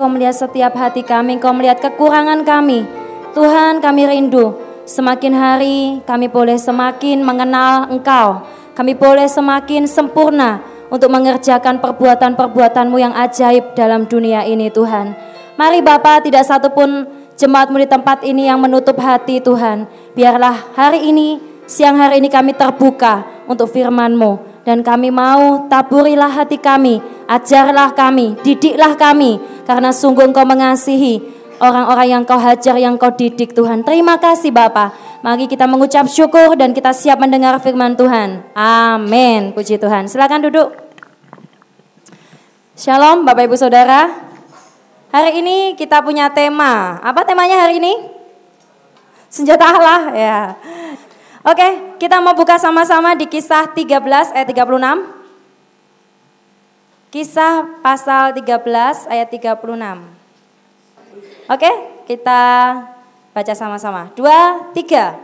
Kau 0.00 0.08
melihat 0.08 0.32
setiap 0.32 0.72
hati 0.80 1.04
kami, 1.04 1.36
Kau 1.36 1.52
melihat 1.52 1.76
kekurangan 1.76 2.40
kami. 2.40 2.88
Tuhan 3.36 3.84
kami 3.84 4.08
rindu, 4.08 4.56
semakin 4.88 5.36
hari 5.36 6.00
kami 6.08 6.24
boleh 6.24 6.56
semakin 6.56 7.20
mengenal 7.20 7.84
Engkau. 7.92 8.48
Kami 8.72 8.96
boleh 8.96 9.28
semakin 9.28 9.84
sempurna 9.84 10.64
untuk 10.88 11.12
mengerjakan 11.12 11.84
perbuatan-perbuatanmu 11.84 12.96
yang 12.96 13.12
ajaib 13.12 13.76
dalam 13.76 14.08
dunia 14.08 14.40
ini 14.48 14.72
Tuhan. 14.72 15.12
Mari 15.60 15.84
Bapak 15.84 16.24
tidak 16.24 16.48
satupun 16.48 17.04
jemaatmu 17.36 17.84
di 17.84 17.84
tempat 17.84 18.24
ini 18.24 18.48
yang 18.48 18.56
menutup 18.56 18.96
hati 18.96 19.44
Tuhan. 19.44 19.84
Biarlah 20.16 20.80
hari 20.80 21.12
ini, 21.12 21.36
siang 21.68 22.00
hari 22.00 22.24
ini 22.24 22.32
kami 22.32 22.56
terbuka 22.56 23.44
untuk 23.44 23.68
firman-Mu 23.68 24.49
dan 24.64 24.84
kami 24.84 25.08
mau 25.08 25.66
taburilah 25.66 26.28
hati 26.28 26.60
kami, 26.60 27.00
ajarlah 27.26 27.96
kami, 27.96 28.36
didiklah 28.44 28.96
kami, 28.96 29.40
karena 29.64 29.90
sungguh 29.94 30.28
engkau 30.28 30.44
mengasihi 30.44 31.22
orang-orang 31.60 32.06
yang 32.08 32.22
kau 32.24 32.40
hajar, 32.40 32.76
yang 32.80 32.96
kau 32.96 33.12
didik 33.12 33.52
Tuhan. 33.52 33.84
Terima 33.84 34.16
kasih 34.16 34.50
Bapak. 34.50 35.20
Mari 35.20 35.44
kita 35.46 35.68
mengucap 35.68 36.08
syukur 36.08 36.56
dan 36.56 36.72
kita 36.72 36.96
siap 36.96 37.20
mendengar 37.20 37.60
firman 37.60 37.92
Tuhan. 37.92 38.40
Amin. 38.56 39.52
Puji 39.52 39.76
Tuhan. 39.76 40.08
Silakan 40.08 40.48
duduk. 40.48 40.72
Shalom 42.72 43.28
Bapak 43.28 43.44
Ibu 43.44 43.56
Saudara. 43.60 44.08
Hari 45.12 45.44
ini 45.44 45.76
kita 45.76 46.00
punya 46.00 46.32
tema. 46.32 46.96
Apa 47.04 47.28
temanya 47.28 47.68
hari 47.68 47.76
ini? 47.76 47.92
Senjata 49.28 49.76
Allah 49.76 50.00
ya. 50.16 50.38
Oke, 51.40 51.96
kita 51.96 52.20
mau 52.20 52.36
buka 52.36 52.60
sama-sama 52.60 53.16
di 53.16 53.24
kisah 53.24 53.72
13 53.72 54.36
ayat 54.36 54.44
36. 54.44 55.08
Kisah 57.08 57.80
pasal 57.80 58.36
13 58.36 59.08
ayat 59.08 59.28
36. 59.32 59.56
Oke, 61.48 61.70
kita 62.04 62.42
baca 63.32 63.54
sama-sama. 63.56 64.12
Dua, 64.12 64.68
tiga. 64.76 65.16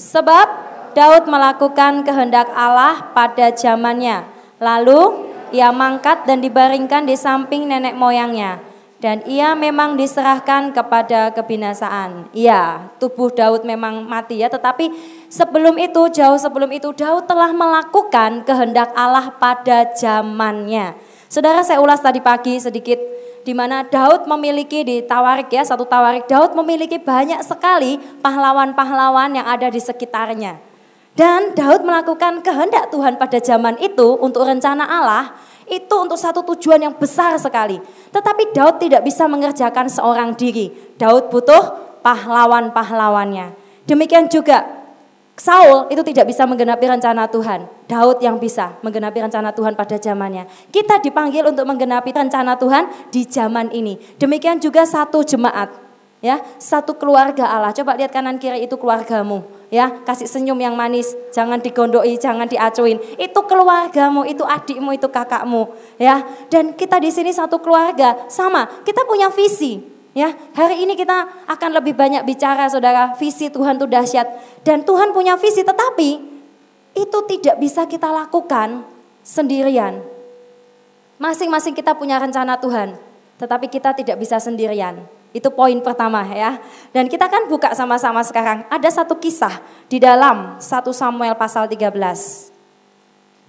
Sebab 0.00 0.48
Daud 0.96 1.28
melakukan 1.28 2.08
kehendak 2.08 2.48
Allah 2.56 3.12
pada 3.12 3.52
zamannya. 3.52 4.24
Lalu 4.64 5.28
ia 5.52 5.68
mangkat 5.76 6.24
dan 6.24 6.40
dibaringkan 6.40 7.04
di 7.04 7.20
samping 7.20 7.68
nenek 7.68 7.92
moyangnya 8.00 8.69
dan 9.00 9.24
ia 9.24 9.56
memang 9.56 9.96
diserahkan 9.96 10.76
kepada 10.76 11.32
kebinasaan. 11.32 12.28
Iya, 12.36 12.92
tubuh 13.00 13.32
Daud 13.32 13.64
memang 13.64 14.04
mati 14.04 14.44
ya, 14.44 14.52
tetapi 14.52 14.92
sebelum 15.32 15.80
itu, 15.80 16.12
jauh 16.12 16.36
sebelum 16.36 16.68
itu 16.68 16.92
Daud 16.92 17.24
telah 17.24 17.48
melakukan 17.50 18.44
kehendak 18.44 18.92
Allah 18.92 19.32
pada 19.40 19.88
zamannya. 19.96 21.00
Saudara 21.32 21.64
saya 21.64 21.80
ulas 21.80 22.04
tadi 22.04 22.20
pagi 22.20 22.60
sedikit 22.60 23.00
di 23.40 23.56
mana 23.56 23.88
Daud 23.88 24.28
memiliki 24.28 24.84
di 24.84 25.00
Tawarik 25.00 25.48
ya, 25.48 25.64
satu 25.64 25.88
Tawarik 25.88 26.28
Daud 26.28 26.52
memiliki 26.52 27.00
banyak 27.00 27.40
sekali 27.40 27.96
pahlawan-pahlawan 28.20 29.32
yang 29.32 29.48
ada 29.48 29.72
di 29.72 29.80
sekitarnya. 29.80 30.60
Dan 31.16 31.56
Daud 31.56 31.82
melakukan 31.88 32.44
kehendak 32.44 32.92
Tuhan 32.92 33.16
pada 33.16 33.40
zaman 33.40 33.80
itu 33.80 34.14
untuk 34.20 34.46
rencana 34.46 34.86
Allah 34.86 35.34
itu 35.70 35.94
untuk 35.94 36.18
satu 36.18 36.42
tujuan 36.54 36.82
yang 36.82 36.94
besar 36.98 37.38
sekali. 37.38 37.78
Tetapi 38.10 38.50
Daud 38.50 38.82
tidak 38.82 39.06
bisa 39.06 39.30
mengerjakan 39.30 39.86
seorang 39.86 40.34
diri. 40.34 40.74
Daud 40.98 41.30
butuh 41.30 41.94
pahlawan-pahlawannya. 42.02 43.54
Demikian 43.86 44.26
juga 44.26 44.80
Saul 45.40 45.88
itu 45.88 46.04
tidak 46.04 46.28
bisa 46.28 46.44
menggenapi 46.44 46.84
rencana 46.84 47.24
Tuhan. 47.24 47.64
Daud 47.88 48.20
yang 48.20 48.36
bisa 48.36 48.76
menggenapi 48.84 49.24
rencana 49.24 49.56
Tuhan 49.56 49.72
pada 49.72 49.96
zamannya. 49.96 50.44
Kita 50.68 51.00
dipanggil 51.00 51.48
untuk 51.48 51.64
menggenapi 51.64 52.12
rencana 52.12 52.60
Tuhan 52.60 53.08
di 53.08 53.24
zaman 53.24 53.72
ini. 53.72 53.96
Demikian 54.20 54.60
juga 54.60 54.84
satu 54.84 55.24
jemaat 55.24 55.89
ya 56.20 56.40
satu 56.60 56.96
keluarga 56.96 57.48
Allah. 57.48 57.72
Coba 57.72 57.96
lihat 57.96 58.12
kanan 58.12 58.36
kiri 58.36 58.64
itu 58.64 58.76
keluargamu. 58.76 59.44
Ya 59.72 59.90
kasih 60.04 60.28
senyum 60.28 60.56
yang 60.60 60.76
manis. 60.76 61.12
Jangan 61.34 61.60
digondoi 61.60 62.16
jangan 62.20 62.46
diacuin. 62.46 63.00
Itu 63.16 63.44
keluargamu 63.44 64.24
itu 64.28 64.44
adikmu 64.44 64.96
itu 64.96 65.08
kakakmu. 65.08 65.72
Ya 66.00 66.24
dan 66.48 66.76
kita 66.76 67.00
di 67.00 67.10
sini 67.10 67.32
satu 67.32 67.58
keluarga. 67.58 68.28
Sama 68.28 68.68
kita 68.84 69.04
punya 69.04 69.28
visi. 69.32 69.82
Ya 70.16 70.34
hari 70.54 70.84
ini 70.84 70.94
kita 70.94 71.46
akan 71.48 71.70
lebih 71.76 71.96
banyak 71.96 72.22
bicara 72.28 72.68
saudara. 72.68 73.16
Visi 73.16 73.50
Tuhan 73.50 73.80
itu 73.80 73.86
dahsyat. 73.88 74.26
Dan 74.62 74.84
Tuhan 74.84 75.12
punya 75.16 75.34
visi 75.40 75.64
tetapi 75.64 76.10
itu 76.94 77.18
tidak 77.30 77.56
bisa 77.58 77.86
kita 77.86 78.10
lakukan 78.10 78.82
sendirian. 79.22 80.02
Masing-masing 81.20 81.76
kita 81.76 81.92
punya 81.94 82.16
rencana 82.16 82.56
Tuhan 82.56 83.10
tetapi 83.40 83.72
kita 83.72 83.96
tidak 83.96 84.20
bisa 84.20 84.36
sendirian 84.36 85.00
itu 85.30 85.46
poin 85.50 85.78
pertama 85.78 86.26
ya. 86.26 86.58
Dan 86.90 87.06
kita 87.06 87.30
kan 87.30 87.46
buka 87.46 87.70
sama-sama 87.74 88.22
sekarang. 88.26 88.66
Ada 88.66 89.02
satu 89.02 89.14
kisah 89.18 89.62
di 89.86 90.02
dalam 90.02 90.58
1 90.58 90.64
Samuel 90.90 91.38
pasal 91.38 91.70
13. 91.70 92.50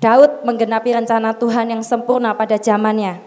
Daud 0.01 0.45
menggenapi 0.45 0.97
rencana 0.97 1.33
Tuhan 1.37 1.73
yang 1.73 1.81
sempurna 1.85 2.33
pada 2.33 2.57
zamannya. 2.57 3.21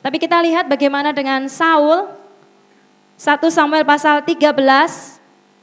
Tapi 0.00 0.16
kita 0.16 0.40
lihat 0.40 0.68
bagaimana 0.68 1.12
dengan 1.12 1.48
Saul. 1.48 2.08
1 3.18 3.42
Samuel 3.50 3.82
pasal 3.82 4.22
13 4.22 4.54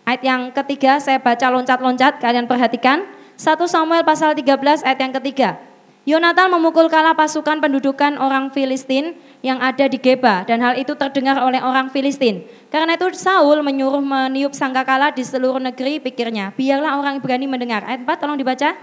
ayat 0.05 0.21
yang 0.21 0.51
ketiga 0.51 0.99
saya 0.99 1.17
baca 1.17 1.49
loncat-loncat 1.49 2.21
kalian 2.21 2.45
perhatikan. 2.45 3.05
1 3.37 3.57
Samuel 3.65 4.03
pasal 4.05 4.33
13 4.37 4.85
ayat 4.85 4.99
yang 4.99 5.13
ketiga. 5.21 5.57
Yonatan 6.05 6.53
memukul 6.53 6.85
kalah 6.85 7.17
pasukan 7.17 7.57
pendudukan 7.57 8.21
orang 8.21 8.53
Filistin 8.53 9.17
yang 9.41 9.57
ada 9.57 9.89
di 9.89 9.97
Geba 9.97 10.45
dan 10.45 10.61
hal 10.61 10.77
itu 10.77 10.93
terdengar 10.93 11.41
oleh 11.41 11.57
orang 11.57 11.89
Filistin. 11.89 12.45
Karena 12.69 12.93
itu 12.93 13.09
Saul 13.17 13.65
menyuruh 13.65 14.05
meniup 14.05 14.53
sangkakala 14.53 15.09
di 15.17 15.25
seluruh 15.25 15.57
negeri 15.57 15.97
pikirnya. 15.97 16.53
Biarlah 16.53 17.01
orang 17.01 17.17
Ibrani 17.17 17.49
mendengar. 17.49 17.81
Ayat 17.89 18.05
4 18.05 18.21
tolong 18.21 18.37
dibaca. 18.37 18.77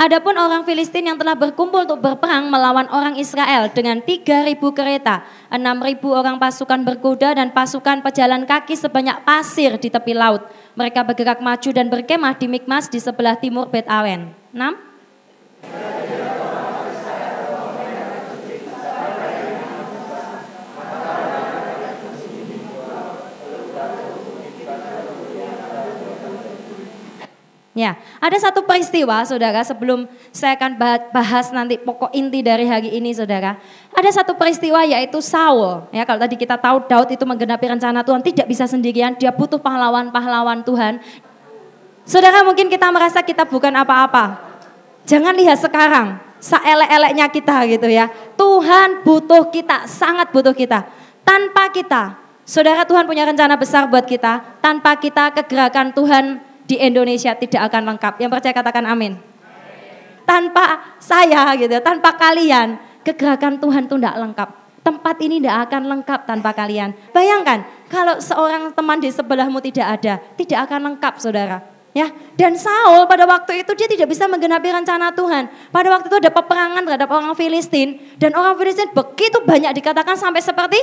Adapun 0.00 0.32
orang 0.40 0.64
Filistin 0.64 1.12
yang 1.12 1.20
telah 1.20 1.36
berkumpul 1.36 1.84
untuk 1.84 2.00
berperang 2.00 2.48
melawan 2.48 2.88
orang 2.88 3.20
Israel 3.20 3.68
dengan 3.68 4.00
3.000 4.00 4.56
kereta, 4.72 5.28
6.000 5.52 6.00
orang 6.08 6.40
pasukan 6.40 6.80
berkuda 6.88 7.36
dan 7.36 7.52
pasukan 7.52 8.00
pejalan 8.00 8.48
kaki 8.48 8.80
sebanyak 8.80 9.20
pasir 9.28 9.76
di 9.76 9.92
tepi 9.92 10.16
laut. 10.16 10.48
Mereka 10.72 11.04
bergerak 11.04 11.44
maju 11.44 11.68
dan 11.76 11.92
berkemah 11.92 12.32
di 12.32 12.48
Mikmas 12.48 12.88
di 12.88 12.96
sebelah 12.96 13.36
timur 13.36 13.68
Bet 13.68 13.84
Awen. 13.92 14.32
6. 14.56 16.39
Ya, 27.80 27.96
ada 28.20 28.36
satu 28.36 28.60
peristiwa 28.60 29.24
saudara 29.24 29.64
sebelum 29.64 30.04
saya 30.36 30.52
akan 30.52 30.76
bahas 31.16 31.48
nanti 31.48 31.80
pokok 31.80 32.12
inti 32.12 32.44
dari 32.44 32.68
hari 32.68 32.92
ini 32.92 33.08
saudara. 33.16 33.56
Ada 33.96 34.20
satu 34.20 34.36
peristiwa 34.36 34.84
yaitu 34.84 35.16
Saul. 35.24 35.88
Ya, 35.88 36.04
kalau 36.04 36.20
tadi 36.20 36.36
kita 36.36 36.60
tahu 36.60 36.84
Daud 36.84 37.08
itu 37.08 37.24
menggenapi 37.24 37.72
rencana 37.72 38.04
Tuhan 38.04 38.20
tidak 38.20 38.44
bisa 38.52 38.68
sendirian, 38.68 39.16
dia 39.16 39.32
butuh 39.32 39.56
pahlawan-pahlawan 39.56 40.60
Tuhan. 40.60 41.00
Saudara 42.04 42.44
mungkin 42.44 42.68
kita 42.68 42.84
merasa 42.92 43.24
kita 43.24 43.48
bukan 43.48 43.72
apa-apa. 43.72 44.36
Jangan 45.08 45.32
lihat 45.32 45.56
sekarang, 45.56 46.20
seelek-eleknya 46.36 47.32
kita 47.32 47.64
gitu 47.64 47.88
ya. 47.88 48.12
Tuhan 48.36 49.08
butuh 49.08 49.48
kita, 49.48 49.88
sangat 49.88 50.28
butuh 50.36 50.52
kita. 50.52 50.84
Tanpa 51.24 51.72
kita, 51.72 52.20
saudara 52.44 52.84
Tuhan 52.84 53.08
punya 53.08 53.24
rencana 53.24 53.56
besar 53.56 53.88
buat 53.88 54.04
kita. 54.04 54.60
Tanpa 54.60 55.00
kita 55.00 55.32
kegerakan 55.32 55.96
Tuhan 55.96 56.49
di 56.70 56.78
Indonesia 56.78 57.34
tidak 57.34 57.66
akan 57.66 57.82
lengkap. 57.90 58.22
Yang 58.22 58.30
percaya 58.38 58.54
katakan 58.54 58.86
amin. 58.86 59.18
Tanpa 60.22 60.94
saya 61.02 61.58
gitu, 61.58 61.74
tanpa 61.82 62.14
kalian, 62.14 62.78
kegerakan 63.02 63.58
Tuhan 63.58 63.90
itu 63.90 63.98
tidak 63.98 64.16
lengkap. 64.22 64.48
Tempat 64.80 65.16
ini 65.26 65.42
tidak 65.42 65.66
akan 65.66 65.82
lengkap 65.90 66.20
tanpa 66.30 66.54
kalian. 66.54 66.94
Bayangkan, 67.10 67.66
kalau 67.90 68.22
seorang 68.22 68.70
teman 68.70 69.02
di 69.02 69.10
sebelahmu 69.10 69.58
tidak 69.58 69.98
ada, 69.98 70.22
tidak 70.38 70.70
akan 70.70 70.94
lengkap 70.94 71.18
saudara. 71.18 71.58
Ya, 71.90 72.06
dan 72.38 72.54
Saul 72.54 73.10
pada 73.10 73.26
waktu 73.26 73.66
itu 73.66 73.74
dia 73.74 73.90
tidak 73.90 74.14
bisa 74.14 74.30
menggenapi 74.30 74.70
rencana 74.70 75.10
Tuhan. 75.10 75.50
Pada 75.74 75.90
waktu 75.90 76.06
itu 76.06 76.22
ada 76.22 76.30
peperangan 76.30 76.86
terhadap 76.86 77.10
orang 77.10 77.34
Filistin 77.34 77.98
dan 78.14 78.30
orang 78.38 78.54
Filistin 78.54 78.94
begitu 78.94 79.42
banyak 79.42 79.74
dikatakan 79.74 80.14
sampai 80.14 80.38
seperti 80.38 80.78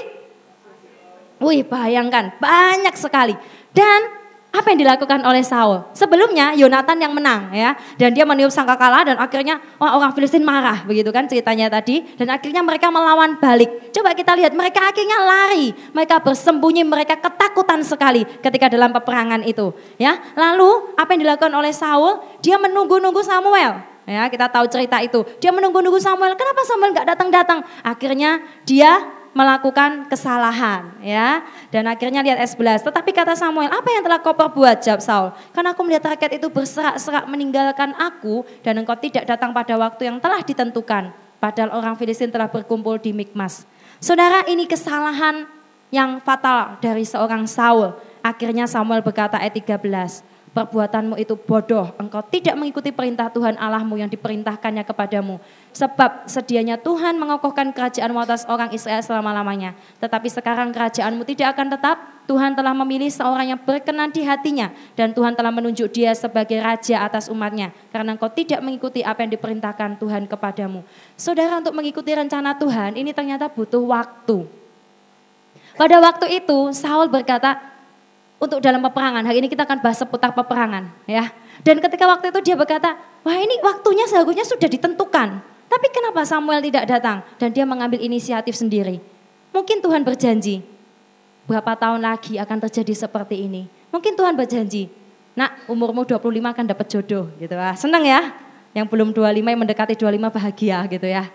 Wih, 1.38 1.64
bayangkan, 1.64 2.34
banyak 2.42 2.98
sekali. 2.98 3.38
Dan 3.70 4.27
Apa 4.58 4.74
yang 4.74 4.82
dilakukan 4.82 5.22
oleh 5.22 5.46
Saul? 5.46 5.86
Sebelumnya 5.94 6.58
Yonatan 6.58 6.98
yang 6.98 7.14
menang 7.14 7.54
ya 7.54 7.78
dan 7.94 8.10
dia 8.10 8.26
meniup 8.26 8.50
sangkakala 8.50 9.06
dan 9.06 9.22
akhirnya 9.22 9.62
wah, 9.78 9.94
orang 9.94 10.18
Filistin 10.18 10.42
marah 10.42 10.82
begitu 10.82 11.14
kan 11.14 11.30
ceritanya 11.30 11.70
tadi 11.70 12.02
dan 12.18 12.34
akhirnya 12.34 12.66
mereka 12.66 12.90
melawan 12.90 13.38
balik. 13.38 13.94
Coba 13.94 14.18
kita 14.18 14.34
lihat 14.34 14.58
mereka 14.58 14.82
akhirnya 14.90 15.22
lari, 15.22 15.78
mereka 15.94 16.18
bersembunyi, 16.26 16.82
mereka 16.90 17.22
ketakutan 17.22 17.86
sekali 17.86 18.26
ketika 18.42 18.66
dalam 18.74 18.90
peperangan 18.90 19.46
itu 19.46 19.78
ya. 20.02 20.18
Lalu 20.34 20.98
apa 20.98 21.14
yang 21.14 21.22
dilakukan 21.30 21.54
oleh 21.54 21.70
Saul? 21.70 22.18
Dia 22.42 22.58
menunggu-nunggu 22.58 23.22
Samuel. 23.22 23.98
Ya, 24.08 24.24
kita 24.32 24.48
tahu 24.48 24.72
cerita 24.72 25.04
itu. 25.04 25.20
Dia 25.44 25.52
menunggu-nunggu 25.52 26.00
Samuel. 26.00 26.34
Kenapa 26.40 26.64
Samuel 26.64 26.96
nggak 26.96 27.08
datang-datang? 27.12 27.60
Akhirnya 27.84 28.40
dia 28.64 29.04
melakukan 29.38 30.10
kesalahan 30.10 30.98
ya. 31.06 31.46
Dan 31.70 31.86
akhirnya 31.86 32.26
lihat 32.26 32.42
s 32.42 32.58
11. 32.58 32.82
Tetapi 32.82 33.14
kata 33.14 33.38
Samuel, 33.38 33.70
apa 33.70 33.86
yang 33.94 34.02
telah 34.02 34.18
kau 34.18 34.34
perbuat 34.34 34.82
jawab 34.82 35.02
Saul? 35.06 35.30
Karena 35.54 35.78
aku 35.78 35.86
melihat 35.86 36.18
rakyat 36.18 36.42
itu 36.42 36.50
berserak-serak 36.50 37.30
meninggalkan 37.30 37.94
aku 38.02 38.42
dan 38.66 38.82
engkau 38.82 38.98
tidak 38.98 39.30
datang 39.30 39.54
pada 39.54 39.78
waktu 39.78 40.10
yang 40.10 40.18
telah 40.18 40.42
ditentukan. 40.42 41.14
Padahal 41.38 41.70
orang 41.78 41.94
Filistin 41.94 42.34
telah 42.34 42.50
berkumpul 42.50 42.98
di 42.98 43.14
Mikmas. 43.14 43.70
Saudara 44.02 44.42
ini 44.50 44.66
kesalahan 44.66 45.46
yang 45.94 46.18
fatal 46.18 46.82
dari 46.82 47.06
seorang 47.06 47.46
Saul. 47.46 47.94
Akhirnya 48.26 48.66
Samuel 48.66 49.06
berkata 49.06 49.38
ayat 49.38 49.54
13, 49.54 50.26
perbuatanmu 50.58 51.22
itu 51.22 51.38
bodoh. 51.38 51.94
Engkau 52.02 52.26
tidak 52.26 52.58
mengikuti 52.58 52.90
perintah 52.90 53.30
Tuhan 53.30 53.54
Allahmu 53.62 54.02
yang 54.02 54.10
diperintahkannya 54.10 54.82
kepadamu. 54.82 55.38
Sebab 55.70 56.26
sedianya 56.26 56.82
Tuhan 56.82 57.22
mengokohkan 57.22 57.70
kerajaanmu 57.70 58.18
atas 58.18 58.50
orang 58.50 58.74
Israel 58.74 59.06
selama-lamanya. 59.06 59.78
Tetapi 60.02 60.26
sekarang 60.34 60.74
kerajaanmu 60.74 61.22
tidak 61.30 61.54
akan 61.54 61.78
tetap. 61.78 61.98
Tuhan 62.28 62.60
telah 62.60 62.76
memilih 62.76 63.08
seorang 63.08 63.56
yang 63.56 63.62
berkenan 63.62 64.10
di 64.10 64.26
hatinya. 64.26 64.74
Dan 64.98 65.14
Tuhan 65.14 65.38
telah 65.38 65.54
menunjuk 65.54 65.94
dia 65.94 66.18
sebagai 66.18 66.58
raja 66.58 67.06
atas 67.06 67.30
umatnya. 67.30 67.70
Karena 67.94 68.18
engkau 68.18 68.28
tidak 68.34 68.60
mengikuti 68.66 69.06
apa 69.06 69.22
yang 69.22 69.32
diperintahkan 69.38 70.02
Tuhan 70.02 70.26
kepadamu. 70.26 70.82
Saudara 71.14 71.62
untuk 71.62 71.78
mengikuti 71.78 72.12
rencana 72.18 72.58
Tuhan 72.58 72.98
ini 72.98 73.14
ternyata 73.14 73.46
butuh 73.46 73.86
waktu. 73.86 74.50
Pada 75.78 76.02
waktu 76.02 76.42
itu 76.42 76.74
Saul 76.74 77.06
berkata, 77.06 77.77
untuk 78.38 78.62
dalam 78.62 78.82
peperangan. 78.82 79.26
Hari 79.26 79.42
ini 79.42 79.50
kita 79.50 79.66
akan 79.66 79.82
bahas 79.82 79.98
seputar 79.98 80.34
peperangan 80.34 80.90
ya. 81.10 81.30
Dan 81.66 81.82
ketika 81.82 82.06
waktu 82.06 82.30
itu 82.30 82.40
dia 82.54 82.56
berkata, 82.56 82.98
wah 83.26 83.38
ini 83.38 83.58
waktunya 83.66 84.06
seharusnya 84.06 84.46
sudah 84.46 84.70
ditentukan. 84.70 85.42
Tapi 85.68 85.88
kenapa 85.92 86.24
Samuel 86.24 86.64
tidak 86.64 86.88
datang? 86.88 87.26
Dan 87.36 87.52
dia 87.52 87.68
mengambil 87.68 88.00
inisiatif 88.00 88.56
sendiri. 88.56 89.04
Mungkin 89.52 89.84
Tuhan 89.84 90.06
berjanji, 90.06 90.64
berapa 91.50 91.76
tahun 91.76 92.00
lagi 92.06 92.40
akan 92.40 92.58
terjadi 92.70 92.94
seperti 93.08 93.50
ini. 93.50 93.68
Mungkin 93.92 94.16
Tuhan 94.16 94.38
berjanji, 94.38 94.88
nak 95.36 95.68
umurmu 95.68 96.08
25 96.08 96.24
akan 96.24 96.66
dapat 96.72 96.88
jodoh 96.88 97.28
gitu 97.42 97.52
ya. 97.52 97.74
Senang 97.76 98.06
ya, 98.06 98.32
yang 98.72 98.86
belum 98.88 99.12
25 99.12 99.44
yang 99.44 99.60
mendekati 99.60 99.98
25 99.98 100.30
bahagia 100.30 100.78
gitu 100.88 101.08
ya. 101.10 101.26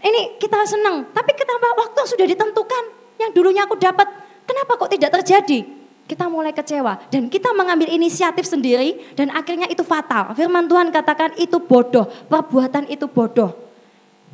Ini 0.00 0.40
kita 0.40 0.56
senang, 0.64 1.12
tapi 1.12 1.36
kenapa 1.36 1.76
waktu 1.76 2.00
sudah 2.08 2.24
ditentukan? 2.24 2.84
Yang 3.20 3.30
dulunya 3.36 3.68
aku 3.68 3.76
dapat, 3.76 4.08
kenapa 4.48 4.80
kok 4.80 4.88
tidak 4.88 5.20
terjadi? 5.20 5.79
Kita 6.10 6.26
mulai 6.26 6.50
kecewa 6.50 6.98
dan 7.06 7.30
kita 7.30 7.54
mengambil 7.54 7.86
inisiatif 7.86 8.42
sendiri 8.42 9.14
dan 9.14 9.30
akhirnya 9.30 9.70
itu 9.70 9.86
fatal. 9.86 10.34
Firman 10.34 10.66
Tuhan 10.66 10.90
katakan 10.90 11.38
itu 11.38 11.62
bodoh, 11.62 12.10
perbuatan 12.26 12.90
itu 12.90 13.06
bodoh. 13.06 13.54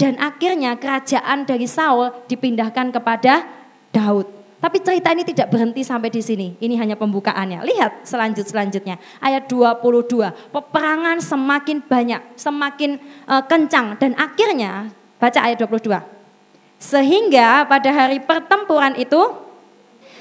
Dan 0.00 0.16
akhirnya 0.16 0.76
kerajaan 0.76 1.44
dari 1.44 1.68
Saul 1.68 2.12
dipindahkan 2.28 2.92
kepada 2.92 3.44
Daud. 3.92 4.28
Tapi 4.56 4.80
cerita 4.80 5.12
ini 5.12 5.24
tidak 5.24 5.52
berhenti 5.52 5.84
sampai 5.84 6.08
di 6.08 6.20
sini. 6.24 6.56
Ini 6.56 6.80
hanya 6.80 6.96
pembukaannya. 6.96 7.64
Lihat 7.64 8.08
selanjut 8.08 8.48
selanjutnya. 8.48 8.96
Ayat 9.20 9.48
22. 9.48 9.76
Peperangan 10.52 11.20
semakin 11.20 11.84
banyak, 11.84 12.20
semakin 12.40 12.96
uh, 13.28 13.44
kencang 13.44 14.00
dan 14.00 14.16
akhirnya 14.16 14.92
baca 15.20 15.40
ayat 15.44 15.60
22. 15.60 15.96
Sehingga 16.76 17.64
pada 17.68 17.88
hari 17.88 18.20
pertempuran 18.20 18.96
itu 19.00 19.45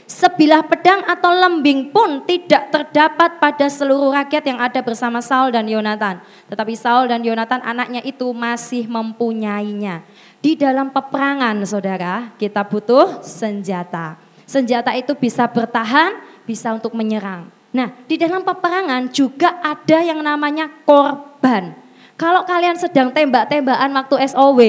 Sebilah 0.06 0.62
pedang 0.62 1.02
atau 1.10 1.34
lembing 1.34 1.90
pun 1.90 2.22
tidak 2.30 2.70
terdapat 2.70 3.42
pada 3.42 3.66
seluruh 3.66 4.14
rakyat 4.14 4.46
yang 4.46 4.62
ada 4.62 4.78
bersama 4.86 5.18
Saul 5.18 5.50
dan 5.50 5.66
Yonatan. 5.66 6.22
Tetapi 6.46 6.78
Saul 6.78 7.10
dan 7.10 7.26
Yonatan 7.26 7.66
anaknya 7.66 8.06
itu 8.06 8.30
masih 8.30 8.86
mempunyainya. 8.86 10.06
Di 10.46 10.54
dalam 10.54 10.94
peperangan 10.94 11.58
saudara 11.66 12.30
kita 12.38 12.62
butuh 12.70 13.26
senjata. 13.26 14.22
Senjata 14.46 14.94
itu 14.94 15.18
bisa 15.18 15.50
bertahan, 15.50 16.22
bisa 16.46 16.70
untuk 16.70 16.94
menyerang. 16.94 17.50
Nah 17.74 17.90
di 18.06 18.22
dalam 18.22 18.46
peperangan 18.46 19.10
juga 19.10 19.58
ada 19.66 20.06
yang 20.06 20.22
namanya 20.22 20.70
korban. 20.86 21.74
Kalau 22.14 22.46
kalian 22.46 22.78
sedang 22.78 23.10
tembak-tembakan 23.10 23.92
waktu 23.92 24.16
SOW, 24.32 24.62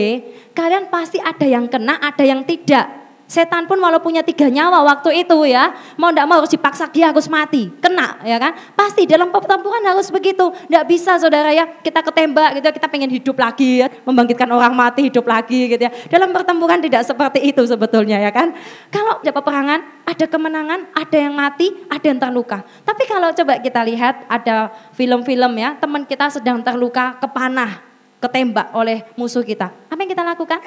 kalian 0.56 0.88
pasti 0.88 1.20
ada 1.20 1.44
yang 1.44 1.68
kena, 1.68 2.00
ada 2.00 2.24
yang 2.24 2.40
tidak. 2.42 3.05
Setan 3.26 3.66
pun 3.66 3.74
walau 3.82 3.98
punya 3.98 4.22
tiga 4.22 4.46
nyawa 4.46 4.86
waktu 4.86 5.26
itu 5.26 5.50
ya, 5.50 5.74
mau 5.98 6.14
tidak 6.14 6.26
mau 6.30 6.38
harus 6.38 6.46
dipaksa 6.54 6.86
dia 6.86 7.10
harus 7.10 7.26
mati, 7.26 7.74
kena 7.82 8.22
ya 8.22 8.38
kan? 8.38 8.54
Pasti 8.78 9.02
dalam 9.02 9.34
pertempuran 9.34 9.82
harus 9.82 10.14
begitu. 10.14 10.54
Tidak 10.54 10.86
bisa 10.86 11.18
saudara 11.18 11.50
ya, 11.50 11.66
kita 11.82 12.06
ketembak 12.06 12.62
gitu, 12.62 12.70
kita 12.78 12.86
pengen 12.86 13.10
hidup 13.10 13.34
lagi 13.34 13.82
ya, 13.82 13.90
membangkitkan 14.06 14.46
orang 14.46 14.70
mati 14.78 15.10
hidup 15.10 15.26
lagi 15.26 15.66
gitu 15.74 15.82
ya. 15.82 15.90
Dalam 16.06 16.30
pertempuran 16.30 16.78
tidak 16.78 17.02
seperti 17.02 17.42
itu 17.42 17.66
sebetulnya 17.66 18.22
ya 18.22 18.30
kan? 18.30 18.54
Kalau 18.94 19.18
ada 19.18 19.32
peperangan, 19.34 19.80
ada 20.06 20.24
kemenangan, 20.30 20.80
ada 20.94 21.16
yang 21.18 21.34
mati, 21.34 21.74
ada 21.90 22.06
yang 22.06 22.22
terluka. 22.22 22.62
Tapi 22.86 23.10
kalau 23.10 23.34
coba 23.34 23.58
kita 23.58 23.82
lihat 23.82 24.22
ada 24.30 24.70
film-film 24.94 25.50
ya, 25.58 25.74
teman 25.74 26.06
kita 26.06 26.30
sedang 26.30 26.62
terluka, 26.62 27.18
kepanah, 27.18 27.82
ketembak 28.22 28.70
oleh 28.70 29.02
musuh 29.18 29.42
kita. 29.42 29.74
Apa 29.90 29.98
yang 29.98 30.14
kita 30.14 30.22
lakukan? 30.22 30.62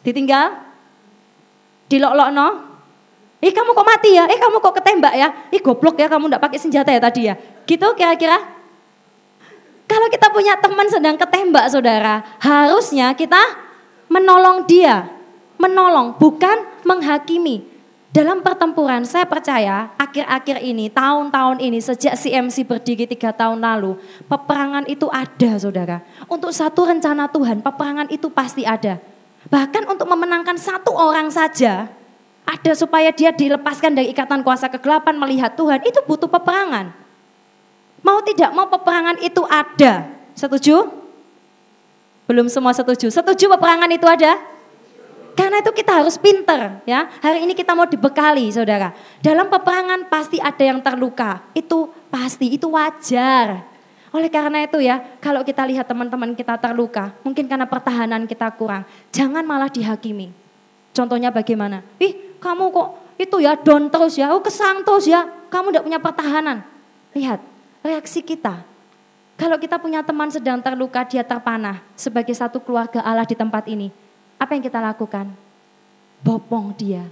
Ditinggal, 0.00 0.71
dilok 1.92 2.32
no. 2.32 2.48
Ih 3.42 3.50
kamu 3.50 3.74
kok 3.74 3.84
mati 3.84 4.14
ya? 4.14 4.24
Eh 4.30 4.38
kamu 4.38 4.62
kok 4.62 4.74
ketembak 4.78 5.14
ya? 5.18 5.28
Ih 5.50 5.58
goblok 5.58 5.98
ya 5.98 6.06
kamu 6.06 6.30
ndak 6.30 6.40
pakai 6.46 6.62
senjata 6.62 6.94
ya 6.94 7.02
tadi 7.02 7.26
ya? 7.26 7.34
Gitu 7.66 7.84
kira-kira? 7.98 8.38
Kalau 9.90 10.08
kita 10.08 10.30
punya 10.32 10.54
teman 10.56 10.88
sedang 10.88 11.18
ketembak 11.18 11.68
saudara, 11.68 12.22
harusnya 12.38 13.12
kita 13.12 13.42
menolong 14.08 14.64
dia. 14.64 15.10
Menolong, 15.60 16.16
bukan 16.16 16.64
menghakimi. 16.86 17.68
Dalam 18.12 18.44
pertempuran 18.44 19.04
saya 19.08 19.24
percaya 19.24 19.88
akhir-akhir 19.96 20.64
ini, 20.64 20.88
tahun-tahun 20.92 21.60
ini 21.60 21.80
sejak 21.80 22.14
CMC 22.16 22.64
berdiri 22.68 23.08
tiga 23.08 23.32
tahun 23.32 23.60
lalu, 23.60 23.96
peperangan 24.28 24.84
itu 24.88 25.08
ada 25.08 25.56
saudara. 25.56 25.98
Untuk 26.28 26.52
satu 26.52 26.88
rencana 26.88 27.28
Tuhan, 27.28 27.60
peperangan 27.64 28.08
itu 28.12 28.28
pasti 28.28 28.64
ada. 28.64 29.00
Bahkan 29.50 29.90
untuk 29.90 30.06
memenangkan 30.06 30.54
satu 30.54 30.94
orang 30.94 31.30
saja, 31.32 31.90
ada 32.46 32.72
supaya 32.74 33.10
dia 33.10 33.30
dilepaskan 33.34 33.94
dari 33.94 34.10
ikatan 34.14 34.42
kuasa 34.46 34.70
kegelapan 34.70 35.18
melihat 35.18 35.54
Tuhan, 35.54 35.82
itu 35.82 35.98
butuh 36.06 36.30
peperangan. 36.30 36.94
Mau 38.02 38.18
tidak 38.26 38.50
mau 38.50 38.66
peperangan 38.66 39.18
itu 39.22 39.42
ada. 39.46 40.10
Setuju? 40.34 40.90
Belum 42.26 42.46
semua 42.50 42.74
setuju. 42.74 43.10
Setuju 43.10 43.46
peperangan 43.46 43.90
itu 43.90 44.06
ada? 44.06 44.38
Karena 45.32 45.64
itu 45.64 45.72
kita 45.72 46.04
harus 46.04 46.20
pinter 46.20 46.84
ya. 46.84 47.08
Hari 47.24 47.48
ini 47.48 47.56
kita 47.56 47.72
mau 47.72 47.88
dibekali 47.88 48.52
saudara. 48.52 48.92
Dalam 49.24 49.48
peperangan 49.48 50.10
pasti 50.12 50.36
ada 50.36 50.60
yang 50.60 50.84
terluka. 50.84 51.40
Itu 51.56 51.88
pasti, 52.12 52.52
itu 52.52 52.68
wajar. 52.68 53.71
Oleh 54.12 54.28
karena 54.28 54.60
itu 54.60 54.76
ya, 54.84 55.00
kalau 55.24 55.40
kita 55.40 55.64
lihat 55.64 55.88
teman-teman 55.88 56.36
kita 56.36 56.60
terluka, 56.60 57.16
mungkin 57.24 57.48
karena 57.48 57.64
pertahanan 57.64 58.28
kita 58.28 58.52
kurang, 58.52 58.84
jangan 59.08 59.40
malah 59.40 59.72
dihakimi. 59.72 60.28
Contohnya 60.92 61.32
bagaimana? 61.32 61.80
Ih, 61.96 62.36
kamu 62.36 62.68
kok 62.68 62.88
itu 63.16 63.40
ya 63.40 63.56
down 63.56 63.88
terus 63.88 64.20
ya, 64.20 64.36
oh 64.36 64.44
kesang 64.44 64.84
terus 64.84 65.08
ya, 65.08 65.24
kamu 65.48 65.72
tidak 65.72 65.84
punya 65.88 66.00
pertahanan. 66.00 66.60
Lihat, 67.16 67.40
reaksi 67.80 68.20
kita. 68.20 68.60
Kalau 69.40 69.56
kita 69.56 69.80
punya 69.80 70.04
teman 70.04 70.28
sedang 70.28 70.60
terluka, 70.60 71.08
dia 71.08 71.24
terpanah 71.24 71.80
sebagai 71.96 72.36
satu 72.36 72.60
keluarga 72.60 73.00
Allah 73.00 73.24
di 73.24 73.32
tempat 73.32 73.64
ini. 73.64 73.88
Apa 74.36 74.52
yang 74.52 74.62
kita 74.62 74.76
lakukan? 74.76 75.32
Bopong 76.20 76.76
dia. 76.76 77.08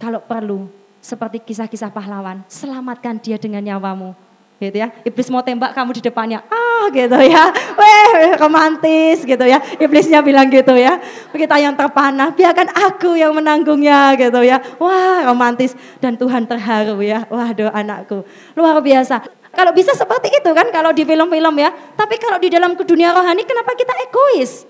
Kalau 0.00 0.24
perlu, 0.24 0.64
seperti 1.04 1.44
kisah-kisah 1.44 1.92
pahlawan, 1.92 2.40
selamatkan 2.48 3.20
dia 3.20 3.36
dengan 3.36 3.60
nyawamu 3.60 4.23
gitu 4.62 4.76
ya. 4.78 4.88
Iblis 5.02 5.28
mau 5.30 5.42
tembak 5.42 5.74
kamu 5.74 5.98
di 5.98 6.02
depannya, 6.04 6.42
ah 6.46 6.86
gitu 6.94 7.18
ya, 7.18 7.50
weh 7.52 8.38
romantis 8.38 9.26
gitu 9.26 9.44
ya. 9.44 9.58
Iblisnya 9.78 10.22
bilang 10.22 10.46
gitu 10.50 10.74
ya, 10.78 10.98
kita 11.34 11.58
yang 11.58 11.74
terpanah, 11.74 12.30
biarkan 12.30 12.70
aku 12.70 13.18
yang 13.18 13.34
menanggungnya 13.34 14.14
gitu 14.14 14.40
ya. 14.46 14.62
Wah 14.78 15.26
romantis 15.26 15.74
dan 15.98 16.14
Tuhan 16.14 16.46
terharu 16.46 17.02
ya, 17.02 17.26
waduh 17.26 17.74
anakku, 17.74 18.22
luar 18.54 18.78
biasa. 18.78 19.22
Kalau 19.54 19.70
bisa 19.70 19.94
seperti 19.94 20.34
itu 20.34 20.50
kan 20.50 20.66
kalau 20.74 20.90
di 20.90 21.06
film-film 21.06 21.54
ya, 21.62 21.70
tapi 21.94 22.18
kalau 22.18 22.42
di 22.42 22.50
dalam 22.50 22.74
dunia 22.74 23.14
rohani 23.14 23.46
kenapa 23.46 23.70
kita 23.78 23.94
egois? 24.02 24.66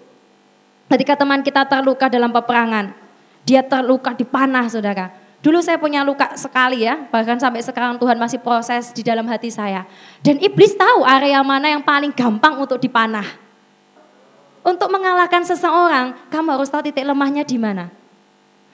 Ketika 0.85 1.17
teman 1.17 1.41
kita 1.41 1.65
terluka 1.65 2.13
dalam 2.13 2.29
peperangan, 2.29 2.93
dia 3.49 3.65
terluka 3.65 4.13
di 4.13 4.29
panah 4.29 4.69
saudara. 4.69 5.24
Dulu 5.45 5.61
saya 5.61 5.77
punya 5.77 6.01
luka 6.01 6.33
sekali 6.41 6.89
ya, 6.89 7.05
bahkan 7.13 7.37
sampai 7.37 7.61
sekarang 7.61 8.01
Tuhan 8.01 8.17
masih 8.17 8.41
proses 8.41 8.97
di 8.97 9.05
dalam 9.05 9.29
hati 9.29 9.53
saya. 9.53 9.85
Dan 10.25 10.41
iblis 10.41 10.73
tahu 10.73 11.05
area 11.05 11.45
mana 11.45 11.69
yang 11.69 11.85
paling 11.85 12.17
gampang 12.17 12.57
untuk 12.57 12.81
dipanah. 12.81 13.29
Untuk 14.65 14.89
mengalahkan 14.89 15.45
seseorang, 15.45 16.17
kamu 16.33 16.49
harus 16.57 16.73
tahu 16.73 16.89
titik 16.89 17.05
lemahnya 17.05 17.45
di 17.45 17.61
mana. 17.61 17.93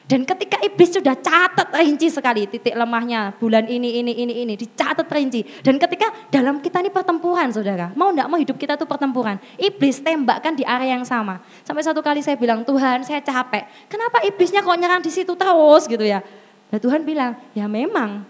Dan 0.06 0.22
ketika 0.22 0.62
iblis 0.62 0.94
sudah 0.94 1.18
catat 1.18 1.74
rinci 1.74 2.06
sekali 2.06 2.46
titik 2.46 2.74
lemahnya 2.78 3.34
bulan 3.38 3.66
ini, 3.66 3.98
ini, 3.98 4.22
ini, 4.22 4.46
ini, 4.46 4.54
dicatat 4.54 5.10
rinci. 5.10 5.42
Dan 5.66 5.74
ketika 5.74 6.30
dalam 6.30 6.62
kita 6.62 6.82
ini 6.86 6.94
pertempuran 6.94 7.50
saudara, 7.50 7.90
mau 7.98 8.14
enggak 8.14 8.30
mau 8.30 8.38
hidup 8.38 8.54
kita 8.54 8.78
itu 8.78 8.86
pertempuran. 8.86 9.42
Iblis 9.58 10.02
tembakkan 10.06 10.54
di 10.54 10.62
area 10.62 10.94
yang 10.94 11.06
sama. 11.06 11.42
Sampai 11.66 11.82
satu 11.82 11.98
kali 11.98 12.22
saya 12.22 12.38
bilang, 12.38 12.62
Tuhan 12.62 13.02
saya 13.02 13.18
capek. 13.18 13.66
Kenapa 13.90 14.22
iblisnya 14.22 14.62
kok 14.62 14.78
nyerang 14.78 15.02
di 15.02 15.10
situ 15.10 15.34
terus 15.34 15.90
gitu 15.90 16.06
ya. 16.06 16.22
Nah 16.70 16.78
Tuhan 16.78 17.02
bilang, 17.02 17.34
ya 17.50 17.66
memang 17.66 18.22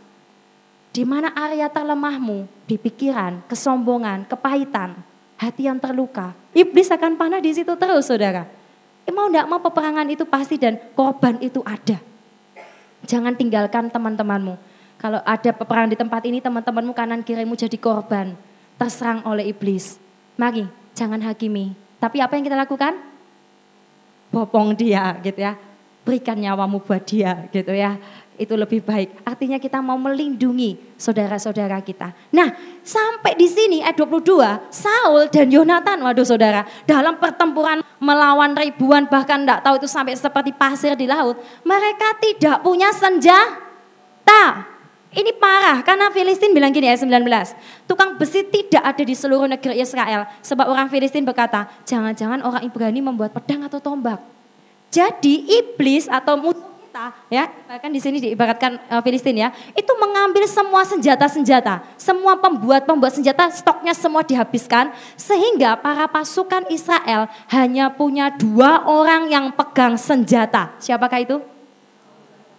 di 0.90 1.06
mana 1.06 1.30
area 1.36 1.70
terlemahmu, 1.70 2.48
di 2.66 2.74
pikiran, 2.80 3.44
kesombongan, 3.46 4.26
kepahitan, 4.26 4.98
hati 5.38 5.68
yang 5.70 5.78
terluka. 5.78 6.34
Iblis 6.50 6.90
akan 6.90 7.14
panah 7.14 7.38
di 7.38 7.54
situ 7.54 7.70
terus 7.78 8.10
saudara. 8.10 8.48
Eh, 9.06 9.12
mau 9.14 9.30
tidak 9.30 9.46
mau 9.46 9.60
peperangan 9.62 10.08
itu 10.10 10.26
pasti 10.26 10.58
dan 10.58 10.80
korban 10.96 11.38
itu 11.38 11.62
ada. 11.62 12.02
Jangan 13.06 13.36
tinggalkan 13.38 13.88
teman-temanmu. 13.88 14.58
Kalau 15.00 15.20
ada 15.24 15.50
peperangan 15.56 15.90
di 15.94 15.96
tempat 15.96 16.22
ini 16.28 16.44
teman-temanmu 16.44 16.92
kanan 16.92 17.24
kirimu 17.24 17.56
jadi 17.56 17.78
korban. 17.80 18.36
Terserang 18.76 19.24
oleh 19.24 19.48
iblis. 19.48 19.96
Mari 20.36 20.68
jangan 20.92 21.20
hakimi. 21.24 21.72
Tapi 22.00 22.20
apa 22.20 22.36
yang 22.36 22.44
kita 22.44 22.58
lakukan? 22.58 22.96
Bopong 24.28 24.76
dia 24.76 25.16
gitu 25.24 25.40
ya. 25.40 25.56
Berikan 26.04 26.36
nyawamu 26.36 26.80
buat 26.80 27.04
dia 27.04 27.48
gitu 27.52 27.72
ya 27.76 28.00
itu 28.40 28.56
lebih 28.56 28.80
baik. 28.80 29.20
Artinya 29.22 29.60
kita 29.60 29.84
mau 29.84 30.00
melindungi 30.00 30.96
saudara-saudara 30.96 31.76
kita. 31.84 32.16
Nah, 32.32 32.56
sampai 32.80 33.36
di 33.36 33.44
sini 33.44 33.84
ayat 33.84 34.00
22, 34.00 34.72
Saul 34.72 35.28
dan 35.28 35.52
Yonatan, 35.52 36.00
waduh 36.00 36.24
saudara, 36.24 36.64
dalam 36.88 37.20
pertempuran 37.20 37.84
melawan 38.00 38.56
ribuan 38.56 39.04
bahkan 39.04 39.44
tidak 39.44 39.60
tahu 39.60 39.76
itu 39.76 39.88
sampai 39.88 40.16
seperti 40.16 40.56
pasir 40.56 40.96
di 40.96 41.04
laut, 41.04 41.36
mereka 41.62 42.16
tidak 42.16 42.64
punya 42.64 42.88
senjata. 42.96 44.64
Ini 45.10 45.34
parah 45.36 45.82
karena 45.82 46.06
Filistin 46.14 46.54
bilang 46.54 46.70
gini 46.70 46.86
ayat 46.86 47.02
19. 47.02 47.26
Tukang 47.90 48.14
besi 48.14 48.46
tidak 48.46 48.78
ada 48.78 49.02
di 49.02 49.12
seluruh 49.12 49.50
negeri 49.50 49.82
Israel. 49.82 50.22
Sebab 50.40 50.70
orang 50.70 50.86
Filistin 50.86 51.26
berkata, 51.26 51.66
jangan-jangan 51.82 52.40
orang 52.46 52.62
Ibrani 52.62 53.02
membuat 53.02 53.34
pedang 53.34 53.66
atau 53.66 53.82
tombak. 53.82 54.22
Jadi 54.90 55.50
iblis 55.50 56.06
atau 56.06 56.38
musuh 56.38 56.69
kita 56.90 57.14
ya. 57.30 57.46
bahkan 57.70 57.86
di 57.86 58.02
sini 58.02 58.18
diibaratkan 58.18 58.82
uh, 58.90 58.98
Filistin 58.98 59.38
ya. 59.38 59.54
Itu 59.78 59.94
mengambil 59.94 60.42
semua 60.50 60.82
senjata-senjata 60.82 61.86
semua 61.94 62.34
pembuat 62.34 62.82
pembuat 62.82 63.14
senjata 63.14 63.46
stoknya 63.54 63.94
semua 63.94 64.26
dihabiskan 64.26 64.90
sehingga 65.14 65.78
para 65.78 66.10
pasukan 66.10 66.66
Israel 66.66 67.30
hanya 67.54 67.94
punya 67.94 68.34
dua 68.34 68.82
orang 68.90 69.30
yang 69.30 69.54
pegang 69.54 69.94
senjata. 69.94 70.74
Siapakah 70.82 71.22
itu? 71.22 71.38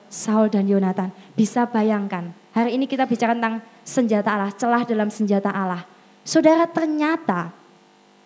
Saul 0.07 0.47
dan 0.47 0.63
Yonatan. 0.63 1.11
Bisa 1.35 1.67
bayangkan 1.67 2.31
hari 2.55 2.79
ini 2.79 2.87
kita 2.87 3.03
bicara 3.03 3.35
tentang 3.35 3.59
senjata 3.83 4.31
Allah 4.31 4.55
celah 4.55 4.87
dalam 4.87 5.11
senjata 5.11 5.51
Allah. 5.51 5.83
Saudara 6.23 6.63
ternyata 6.71 7.51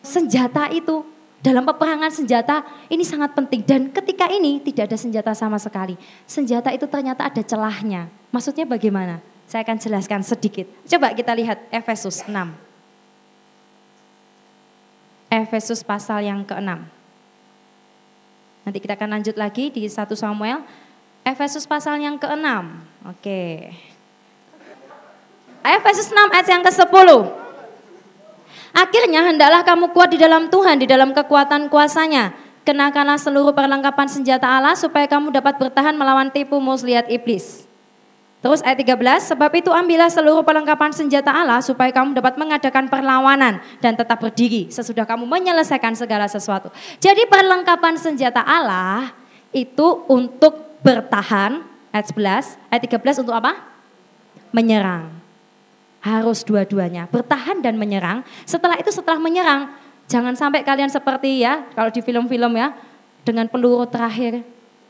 senjata 0.06 0.70
itu 0.70 1.02
dalam 1.46 1.62
peperangan 1.62 2.10
senjata 2.10 2.66
ini 2.90 3.06
sangat 3.06 3.38
penting 3.38 3.62
dan 3.62 3.94
ketika 3.94 4.25
ini 4.34 4.58
tidak 4.66 4.90
ada 4.90 4.98
senjata 4.98 5.30
sama 5.38 5.62
sekali. 5.62 5.94
Senjata 6.25 6.74
itu 6.74 6.90
ternyata 6.90 7.30
ada 7.30 7.46
celahnya. 7.46 8.10
Maksudnya 8.34 8.66
bagaimana? 8.66 9.22
Saya 9.46 9.62
akan 9.62 9.78
jelaskan 9.78 10.25
sedikit. 10.25 10.66
Coba 10.90 11.14
kita 11.14 11.38
lihat 11.38 11.62
Efesus 11.70 12.25
6. 12.25 12.34
Efesus 15.30 15.86
pasal 15.86 16.25
yang 16.25 16.42
ke-6. 16.42 16.82
Nanti 18.66 18.78
kita 18.82 18.98
akan 18.98 19.22
lanjut 19.22 19.38
lagi 19.38 19.70
di 19.70 19.86
1 19.86 20.02
Samuel. 20.18 20.66
Efesus 21.22 21.70
pasal 21.70 22.02
yang 22.02 22.18
ke-6. 22.18 22.50
Oke. 23.06 23.70
Efesus 25.62 26.10
6 26.10 26.34
ayat 26.34 26.48
yang 26.50 26.66
ke-10. 26.66 27.45
Akhirnya 28.75 29.24
hendaklah 29.24 29.63
kamu 29.63 29.96
kuat 29.96 30.12
di 30.12 30.20
dalam 30.20 30.51
Tuhan, 30.51 30.84
di 30.84 30.84
dalam 30.84 31.15
kekuatan 31.15 31.72
kuasanya. 31.72 32.36
Kenakanlah 32.67 33.15
seluruh 33.15 33.55
perlengkapan 33.55 34.12
senjata 34.12 34.51
Allah 34.51 34.75
supaya 34.75 35.08
kamu 35.08 35.32
dapat 35.32 35.55
bertahan 35.55 35.96
melawan 35.96 36.27
tipu 36.27 36.60
muslihat 36.60 37.08
iblis. 37.08 37.63
Terus 38.44 38.60
ayat 38.62 38.77
13, 38.84 39.32
sebab 39.32 39.51
itu 39.58 39.72
ambillah 39.72 40.12
seluruh 40.12 40.44
perlengkapan 40.44 40.91
senjata 40.91 41.32
Allah 41.32 41.63
supaya 41.63 41.89
kamu 41.89 42.13
dapat 42.20 42.36
mengadakan 42.36 42.91
perlawanan 42.91 43.63
dan 43.79 43.96
tetap 43.96 44.22
berdiri 44.22 44.70
sesudah 44.70 45.08
kamu 45.08 45.24
menyelesaikan 45.24 45.96
segala 45.96 46.27
sesuatu. 46.27 46.67
Jadi 47.00 47.25
perlengkapan 47.25 47.96
senjata 47.96 48.44
Allah 48.44 49.15
itu 49.55 50.03
untuk 50.12 50.77
bertahan, 50.84 51.63
ayat 51.96 52.05
11, 52.12 52.60
ayat 52.70 52.82
13 52.84 53.24
untuk 53.24 53.34
apa? 53.34 53.55
Menyerang. 54.51 55.15
Harus 56.06 56.46
dua-duanya, 56.46 57.10
bertahan 57.10 57.66
dan 57.66 57.82
menyerang. 57.82 58.22
Setelah 58.46 58.78
itu 58.78 58.94
setelah 58.94 59.18
menyerang, 59.18 59.74
jangan 60.06 60.38
sampai 60.38 60.62
kalian 60.62 60.94
seperti 60.94 61.42
ya, 61.42 61.66
kalau 61.74 61.90
di 61.90 62.06
film-film 62.06 62.54
ya, 62.54 62.78
dengan 63.26 63.50
peluru 63.50 63.90
terakhir, 63.90 64.46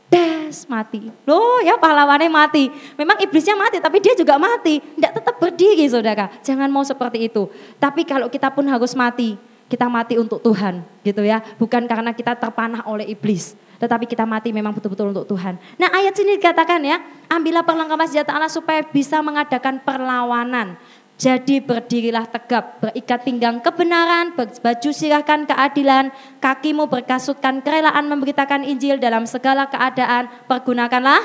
des 0.06 0.68
mati. 0.70 1.10
Loh 1.26 1.58
ya 1.64 1.74
pahlawannya 1.80 2.30
mati. 2.30 2.70
Memang 2.94 3.18
iblisnya 3.18 3.58
mati 3.58 3.82
tapi 3.82 3.98
dia 3.98 4.14
juga 4.14 4.38
mati. 4.38 4.78
Tidak 4.78 5.12
tetap 5.18 5.34
berdiri 5.42 5.86
saudara. 5.90 6.30
Jangan 6.44 6.70
mau 6.70 6.86
seperti 6.86 7.26
itu. 7.26 7.50
Tapi 7.82 8.06
kalau 8.06 8.30
kita 8.30 8.52
pun 8.54 8.66
harus 8.70 8.94
mati. 8.94 9.34
Kita 9.66 9.90
mati 9.90 10.14
untuk 10.14 10.38
Tuhan 10.46 10.86
gitu 11.02 11.26
ya. 11.26 11.42
Bukan 11.58 11.90
karena 11.90 12.14
kita 12.14 12.38
terpanah 12.38 12.86
oleh 12.86 13.10
iblis. 13.10 13.58
Tetapi 13.82 14.06
kita 14.06 14.22
mati 14.22 14.54
memang 14.54 14.70
betul-betul 14.70 15.10
untuk 15.10 15.26
Tuhan. 15.26 15.58
Nah 15.74 15.90
ayat 15.90 16.14
sini 16.14 16.38
dikatakan 16.38 16.78
ya. 16.86 17.02
Ambillah 17.26 17.66
perlengkapan 17.66 18.06
senjata 18.06 18.30
Allah 18.38 18.46
supaya 18.46 18.86
bisa 18.86 19.18
mengadakan 19.26 19.82
perlawanan. 19.82 20.78
Jadi 21.16 21.64
berdirilah 21.64 22.28
tegap, 22.28 22.76
berikat 22.76 23.24
pinggang 23.24 23.56
kebenaran, 23.64 24.36
baju 24.36 24.90
silahkan 24.92 25.48
keadilan, 25.48 26.12
kakimu 26.44 26.92
berkasutkan 26.92 27.64
kerelaan 27.64 28.04
memberitakan 28.12 28.68
Injil 28.68 29.00
dalam 29.00 29.24
segala 29.24 29.64
keadaan, 29.64 30.28
pergunakanlah 30.44 31.24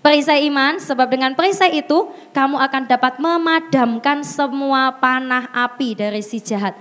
perisai 0.00 0.48
iman, 0.48 0.80
sebab 0.80 1.12
dengan 1.12 1.36
perisai 1.36 1.84
itu 1.84 2.08
kamu 2.32 2.56
akan 2.56 2.82
dapat 2.88 3.20
memadamkan 3.20 4.24
semua 4.24 4.96
panah 4.96 5.52
api 5.52 5.92
dari 5.92 6.24
si 6.24 6.40
jahat 6.40 6.72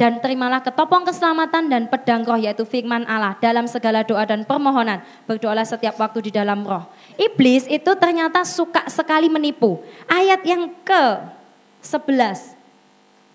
dan 0.00 0.16
terimalah 0.16 0.64
ketopong 0.64 1.04
keselamatan 1.04 1.68
dan 1.68 1.84
pedang 1.84 2.24
roh 2.24 2.40
yaitu 2.40 2.64
firman 2.64 3.04
Allah 3.04 3.36
dalam 3.36 3.68
segala 3.68 4.00
doa 4.00 4.24
dan 4.24 4.48
permohonan. 4.48 5.04
Berdoalah 5.28 5.68
setiap 5.68 6.00
waktu 6.00 6.24
di 6.24 6.30
dalam 6.32 6.64
roh. 6.64 6.88
Iblis 7.20 7.68
itu 7.68 7.92
ternyata 8.00 8.40
suka 8.48 8.88
sekali 8.88 9.28
menipu. 9.28 9.76
Ayat 10.08 10.40
yang 10.48 10.72
ke 10.88 11.20
11 11.84 12.56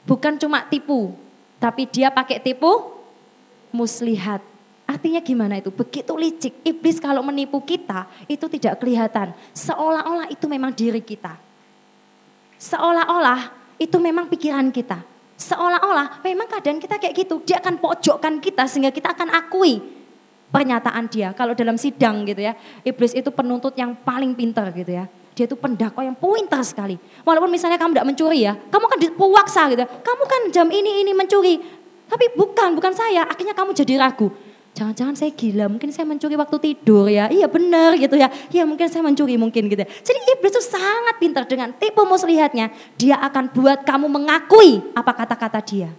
bukan 0.10 0.42
cuma 0.42 0.66
tipu, 0.66 1.14
tapi 1.62 1.86
dia 1.86 2.10
pakai 2.10 2.42
tipu 2.42 2.98
muslihat. 3.70 4.42
Artinya 4.90 5.22
gimana 5.22 5.62
itu? 5.62 5.70
Begitu 5.70 6.18
licik. 6.18 6.66
Iblis 6.66 6.98
kalau 6.98 7.22
menipu 7.22 7.62
kita 7.62 8.10
itu 8.26 8.50
tidak 8.50 8.82
kelihatan. 8.82 9.38
Seolah-olah 9.54 10.34
itu 10.34 10.50
memang 10.50 10.74
diri 10.74 11.02
kita. 11.06 11.38
Seolah-olah 12.58 13.54
itu 13.78 13.98
memang 14.02 14.26
pikiran 14.26 14.74
kita 14.74 15.14
Seolah-olah 15.36 16.24
memang 16.24 16.48
keadaan 16.48 16.80
kita 16.80 16.96
kayak 16.96 17.14
gitu. 17.16 17.44
Dia 17.44 17.60
akan 17.60 17.80
pojokkan 17.84 18.40
kita 18.40 18.64
sehingga 18.72 18.92
kita 18.92 19.12
akan 19.12 19.36
akui 19.36 19.84
pernyataan 20.48 21.12
dia. 21.12 21.36
Kalau 21.36 21.52
dalam 21.52 21.76
sidang 21.76 22.24
gitu 22.24 22.40
ya, 22.40 22.56
iblis 22.88 23.12
itu 23.12 23.28
penuntut 23.36 23.76
yang 23.76 23.92
paling 23.94 24.32
pintar 24.32 24.72
gitu 24.72 24.96
ya. 24.96 25.06
Dia 25.36 25.44
itu 25.52 25.60
pendakwa 25.60 26.00
yang 26.08 26.16
pintar 26.16 26.64
sekali. 26.64 26.96
Walaupun 27.28 27.52
misalnya 27.52 27.76
kamu 27.76 27.92
tidak 27.92 28.08
mencuri 28.08 28.48
ya, 28.48 28.56
kamu 28.56 28.86
kan 28.88 28.98
diwaksa 29.04 29.62
gitu. 29.76 29.84
Kamu 29.84 30.24
kan 30.24 30.42
jam 30.56 30.68
ini 30.72 31.04
ini 31.04 31.12
mencuri. 31.12 31.60
Tapi 32.08 32.32
bukan, 32.40 32.72
bukan 32.80 32.94
saya. 32.96 33.28
Akhirnya 33.28 33.52
kamu 33.52 33.76
jadi 33.76 34.00
ragu 34.00 34.32
jangan-jangan 34.76 35.16
saya 35.16 35.32
gila, 35.32 35.72
mungkin 35.72 35.88
saya 35.96 36.04
mencuri 36.04 36.36
waktu 36.36 36.60
tidur 36.60 37.08
ya. 37.08 37.32
Iya 37.32 37.48
benar 37.48 37.96
gitu 37.96 38.20
ya. 38.20 38.28
Iya 38.52 38.68
mungkin 38.68 38.92
saya 38.92 39.02
mencuri 39.02 39.40
mungkin 39.40 39.72
gitu. 39.72 39.82
Jadi 39.82 40.20
iblis 40.36 40.52
itu 40.52 40.62
sangat 40.62 41.16
pintar 41.18 41.48
dengan 41.48 41.72
tipu 41.72 42.04
muslihatnya. 42.04 42.70
Dia 43.00 43.16
akan 43.24 43.56
buat 43.56 43.88
kamu 43.88 44.12
mengakui 44.12 44.84
apa 44.92 45.16
kata-kata 45.16 45.64
dia. 45.64 45.90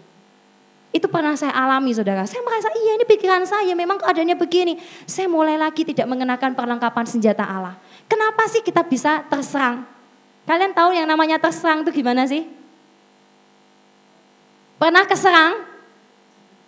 Itu 0.92 1.08
pernah 1.08 1.32
saya 1.34 1.56
alami 1.56 1.96
saudara. 1.96 2.28
Saya 2.28 2.44
merasa 2.44 2.68
iya 2.76 3.00
ini 3.00 3.04
pikiran 3.08 3.42
saya 3.48 3.72
memang 3.72 3.96
keadaannya 3.96 4.36
begini. 4.36 4.76
Saya 5.08 5.26
mulai 5.26 5.56
lagi 5.56 5.82
tidak 5.82 6.04
mengenakan 6.04 6.52
perlengkapan 6.52 7.04
senjata 7.08 7.48
Allah. 7.48 7.80
Kenapa 8.06 8.44
sih 8.52 8.60
kita 8.60 8.84
bisa 8.84 9.24
terserang? 9.32 9.88
Kalian 10.46 10.76
tahu 10.76 10.94
yang 10.94 11.08
namanya 11.08 11.40
terserang 11.40 11.82
itu 11.82 11.90
gimana 11.90 12.28
sih? 12.28 12.46
Pernah 14.76 15.08
keserang? 15.08 15.75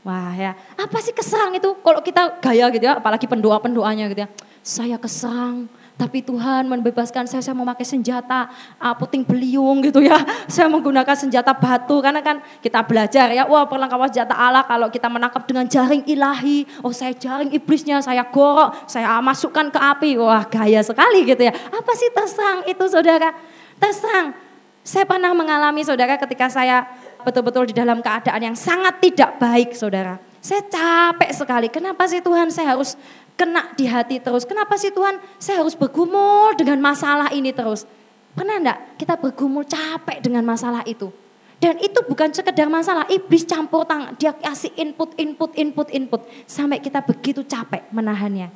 Wah 0.06 0.30
ya, 0.38 0.54
apa 0.78 0.98
sih 1.02 1.10
keserang 1.10 1.58
itu? 1.58 1.74
Kalau 1.82 2.00
kita 2.00 2.38
gaya 2.38 2.70
gitu 2.70 2.86
ya, 2.86 3.02
apalagi 3.02 3.26
pendoa-pendoanya 3.26 4.06
gitu 4.14 4.22
ya. 4.24 4.28
Saya 4.62 4.94
keserang, 4.94 5.66
Tapi 5.98 6.22
Tuhan 6.22 6.70
membebaskan 6.70 7.26
saya, 7.26 7.42
saya 7.42 7.58
memakai 7.58 7.82
senjata 7.82 8.46
uh, 8.78 8.94
puting 8.94 9.26
beliung 9.26 9.82
gitu 9.82 9.98
ya. 9.98 10.14
Saya 10.46 10.70
menggunakan 10.70 11.10
senjata 11.10 11.50
batu 11.50 11.98
karena 11.98 12.22
kan 12.22 12.38
kita 12.62 12.86
belajar 12.86 13.34
ya, 13.34 13.42
wah 13.50 13.66
perlengkapan 13.66 14.06
senjata 14.06 14.38
Allah 14.38 14.62
kalau 14.62 14.86
kita 14.94 15.10
menangkap 15.10 15.42
dengan 15.42 15.66
jaring 15.66 16.06
ilahi. 16.06 16.62
Oh 16.86 16.94
saya 16.94 17.10
jaring 17.10 17.50
iblisnya, 17.50 17.98
saya 17.98 18.22
gorok, 18.30 18.86
saya 18.86 19.18
masukkan 19.18 19.74
ke 19.74 19.78
api. 19.82 20.10
Wah 20.22 20.46
gaya 20.46 20.78
sekali 20.86 21.26
gitu 21.26 21.42
ya. 21.42 21.50
Apa 21.50 21.92
sih 21.98 22.14
terserang 22.14 22.62
itu 22.70 22.84
saudara? 22.86 23.34
Terserang. 23.82 24.38
Saya 24.86 25.02
pernah 25.02 25.34
mengalami 25.34 25.82
saudara 25.82 26.14
ketika 26.14 26.46
saya 26.46 26.86
betul-betul 27.22 27.70
di 27.70 27.74
dalam 27.74 28.02
keadaan 28.02 28.52
yang 28.52 28.56
sangat 28.56 28.98
tidak 29.02 29.38
baik 29.38 29.74
saudara. 29.74 30.18
Saya 30.38 30.62
capek 30.66 31.30
sekali. 31.34 31.68
Kenapa 31.68 32.06
sih 32.06 32.22
Tuhan 32.22 32.48
saya 32.50 32.78
harus 32.78 32.94
kena 33.38 33.70
di 33.74 33.86
hati 33.86 34.18
terus. 34.18 34.42
Kenapa 34.46 34.74
sih 34.74 34.90
Tuhan 34.90 35.18
saya 35.38 35.62
harus 35.62 35.78
bergumul 35.78 36.58
dengan 36.58 36.78
masalah 36.82 37.30
ini 37.30 37.54
terus. 37.54 37.86
Pernah 38.34 38.58
enggak 38.58 38.78
kita 38.98 39.14
bergumul 39.18 39.66
capek 39.66 40.22
dengan 40.22 40.46
masalah 40.46 40.82
itu. 40.86 41.10
Dan 41.58 41.74
itu 41.82 41.98
bukan 42.06 42.30
sekedar 42.30 42.70
masalah, 42.70 43.02
iblis 43.10 43.42
campur 43.42 43.82
tangan, 43.82 44.14
dia 44.14 44.30
kasih 44.30 44.70
input, 44.78 45.10
input, 45.18 45.50
input, 45.58 45.90
input. 45.90 46.22
Sampai 46.46 46.78
kita 46.78 47.02
begitu 47.02 47.42
capek 47.42 47.82
menahannya. 47.90 48.46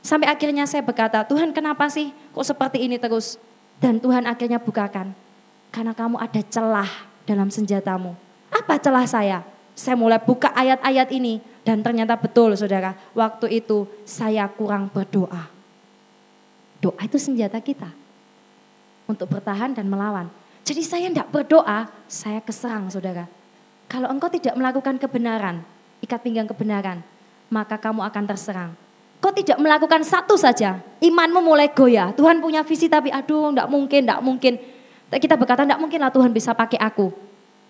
Sampai 0.00 0.32
akhirnya 0.32 0.64
saya 0.64 0.80
berkata, 0.80 1.20
Tuhan 1.28 1.52
kenapa 1.52 1.84
sih 1.92 2.16
kok 2.32 2.46
seperti 2.48 2.80
ini 2.80 2.96
terus? 2.96 3.36
Dan 3.76 4.00
Tuhan 4.00 4.24
akhirnya 4.24 4.56
bukakan, 4.56 5.12
karena 5.68 5.92
kamu 5.92 6.16
ada 6.16 6.40
celah 6.48 6.88
dalam 7.26 7.50
senjatamu. 7.50 8.14
Apa 8.48 8.78
celah 8.78 9.04
saya? 9.04 9.42
Saya 9.76 9.92
mulai 9.98 10.16
buka 10.16 10.48
ayat-ayat 10.56 11.12
ini, 11.12 11.42
dan 11.60 11.84
ternyata 11.84 12.16
betul 12.16 12.56
saudara, 12.56 12.96
waktu 13.12 13.60
itu 13.60 13.84
saya 14.08 14.48
kurang 14.48 14.88
berdoa. 14.88 15.52
Doa 16.80 17.00
itu 17.04 17.20
senjata 17.20 17.60
kita 17.60 17.92
untuk 19.04 19.28
bertahan 19.28 19.76
dan 19.76 19.84
melawan. 19.84 20.32
Jadi 20.64 20.80
saya 20.80 21.06
tidak 21.12 21.28
berdoa, 21.28 21.92
saya 22.08 22.40
keserang 22.40 22.88
saudara. 22.88 23.28
Kalau 23.86 24.08
engkau 24.10 24.26
tidak 24.32 24.56
melakukan 24.56 24.96
kebenaran, 24.98 25.62
ikat 26.02 26.24
pinggang 26.24 26.48
kebenaran, 26.48 27.04
maka 27.52 27.78
kamu 27.78 28.02
akan 28.02 28.24
terserang. 28.26 28.70
Kau 29.22 29.32
tidak 29.32 29.56
melakukan 29.62 30.02
satu 30.04 30.34
saja, 30.36 30.82
imanmu 31.00 31.40
mulai 31.40 31.70
goyah. 31.72 32.12
Tuhan 32.12 32.42
punya 32.42 32.66
visi 32.66 32.86
tapi 32.90 33.08
aduh 33.08 33.50
tidak 33.50 33.68
mungkin, 33.70 34.00
tidak 34.04 34.20
mungkin. 34.22 34.54
Kita 35.06 35.38
berkata 35.38 35.62
tidak 35.62 35.78
mungkinlah 35.78 36.10
Tuhan 36.10 36.34
bisa 36.34 36.50
pakai 36.52 36.82
aku. 36.82 37.14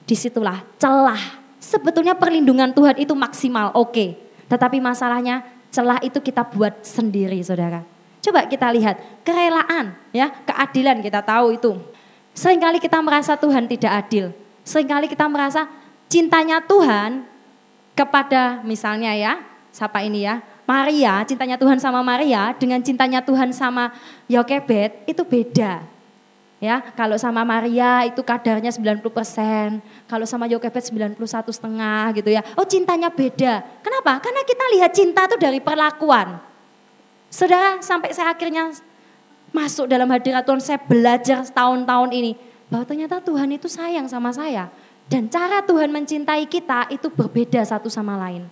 Di 0.07 0.15
situlah 0.15 0.63
celah 0.81 1.47
Sebetulnya 1.67 2.15
perlindungan 2.15 2.71
Tuhan 2.71 2.95
itu 3.01 3.11
maksimal, 3.17 3.73
oke. 3.75 3.91
Okay. 3.91 4.09
Tetapi 4.47 4.79
masalahnya 4.79 5.43
celah 5.75 5.99
itu 6.05 6.23
kita 6.23 6.47
buat 6.47 6.85
sendiri 6.87 7.43
saudara. 7.43 7.83
Coba 8.23 8.47
kita 8.47 8.71
lihat 8.71 9.03
kerelaan 9.27 9.99
ya, 10.15 10.31
keadilan 10.47 11.03
kita 11.03 11.27
tahu 11.27 11.59
itu. 11.59 11.75
Seringkali 12.37 12.79
kita 12.79 13.01
merasa 13.01 13.35
Tuhan 13.35 13.67
tidak 13.67 13.93
adil. 14.07 14.31
Seringkali 14.63 15.11
kita 15.11 15.27
merasa 15.27 15.67
cintanya 16.07 16.63
Tuhan 16.63 17.27
kepada 17.99 18.61
misalnya 18.63 19.17
ya, 19.17 19.43
siapa 19.75 20.07
ini 20.07 20.23
ya, 20.23 20.45
Maria, 20.69 21.25
cintanya 21.27 21.59
Tuhan 21.59 21.83
sama 21.83 22.05
Maria 22.05 22.55
dengan 22.55 22.79
cintanya 22.79 23.25
Tuhan 23.25 23.51
sama 23.51 23.91
Yokebet 24.31 25.09
itu 25.11 25.23
beda. 25.27 25.96
Ya, 26.57 26.81
kalau 26.97 27.21
sama 27.21 27.45
Maria 27.45 28.09
itu 28.09 28.25
kadarnya 28.25 28.73
90%, 28.73 29.05
kalau 30.09 30.25
sama 30.25 30.49
Yokebet 30.49 30.89
91 30.89 31.21
setengah 31.53 32.17
gitu 32.17 32.33
ya. 32.33 32.41
Oh 32.57 32.65
cintanya 32.65 33.13
beda. 33.13 33.61
Kenapa? 33.85 34.25
Karena 34.25 34.41
kita 34.41 34.65
lihat 34.73 34.91
cinta 34.97 35.29
itu 35.29 35.37
dari 35.37 35.61
perlakuan. 35.61 36.41
Saudara, 37.29 37.77
sampai 37.85 38.17
saya 38.17 38.33
akhirnya 38.33 38.73
masuk 39.53 39.85
dalam 39.85 40.09
hadirat 40.09 40.49
Tuhan, 40.49 40.63
saya 40.65 40.81
belajar 40.81 41.45
setahun-tahun 41.45 42.11
ini. 42.17 42.33
Bahwa 42.73 42.89
ternyata 42.89 43.21
Tuhan 43.21 43.53
itu 43.53 43.69
sayang 43.69 44.09
sama 44.09 44.33
saya. 44.33 44.73
Dan 45.13 45.29
cara 45.29 45.61
Tuhan 45.61 45.93
mencintai 45.93 46.49
kita 46.49 46.89
itu 46.89 47.13
berbeda 47.13 47.61
satu 47.69 47.93
sama 47.93 48.17
lain. 48.17 48.49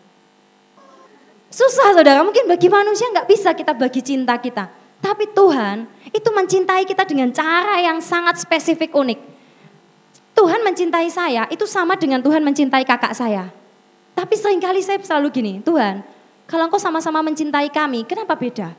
Susah 1.49 1.97
saudara, 1.97 2.21
mungkin 2.21 2.45
bagi 2.45 2.69
manusia 2.69 3.09
nggak 3.17 3.31
bisa 3.33 3.57
kita 3.57 3.73
bagi 3.73 4.05
cinta 4.05 4.37
kita. 4.37 4.84
Tapi 5.05 5.29
Tuhan 5.37 5.85
itu 6.17 6.29
mencintai 6.33 6.89
kita 6.89 7.05
dengan 7.05 7.29
cara 7.29 7.77
yang 7.85 8.01
sangat 8.01 8.41
spesifik 8.41 8.97
unik. 8.97 9.21
Tuhan 10.33 10.65
mencintai 10.65 11.13
saya 11.13 11.45
itu 11.53 11.69
sama 11.69 11.95
dengan 12.01 12.25
Tuhan 12.25 12.41
mencintai 12.41 12.89
kakak 12.89 13.13
saya. 13.13 13.53
Tapi 14.17 14.35
sering 14.41 14.65
kali 14.65 14.81
saya 14.81 14.97
selalu 15.05 15.29
gini, 15.29 15.53
Tuhan 15.61 16.01
kalau 16.49 16.69
engkau 16.69 16.81
sama-sama 16.81 17.21
mencintai 17.25 17.69
kami, 17.69 18.05
kenapa 18.05 18.37
beda? 18.37 18.73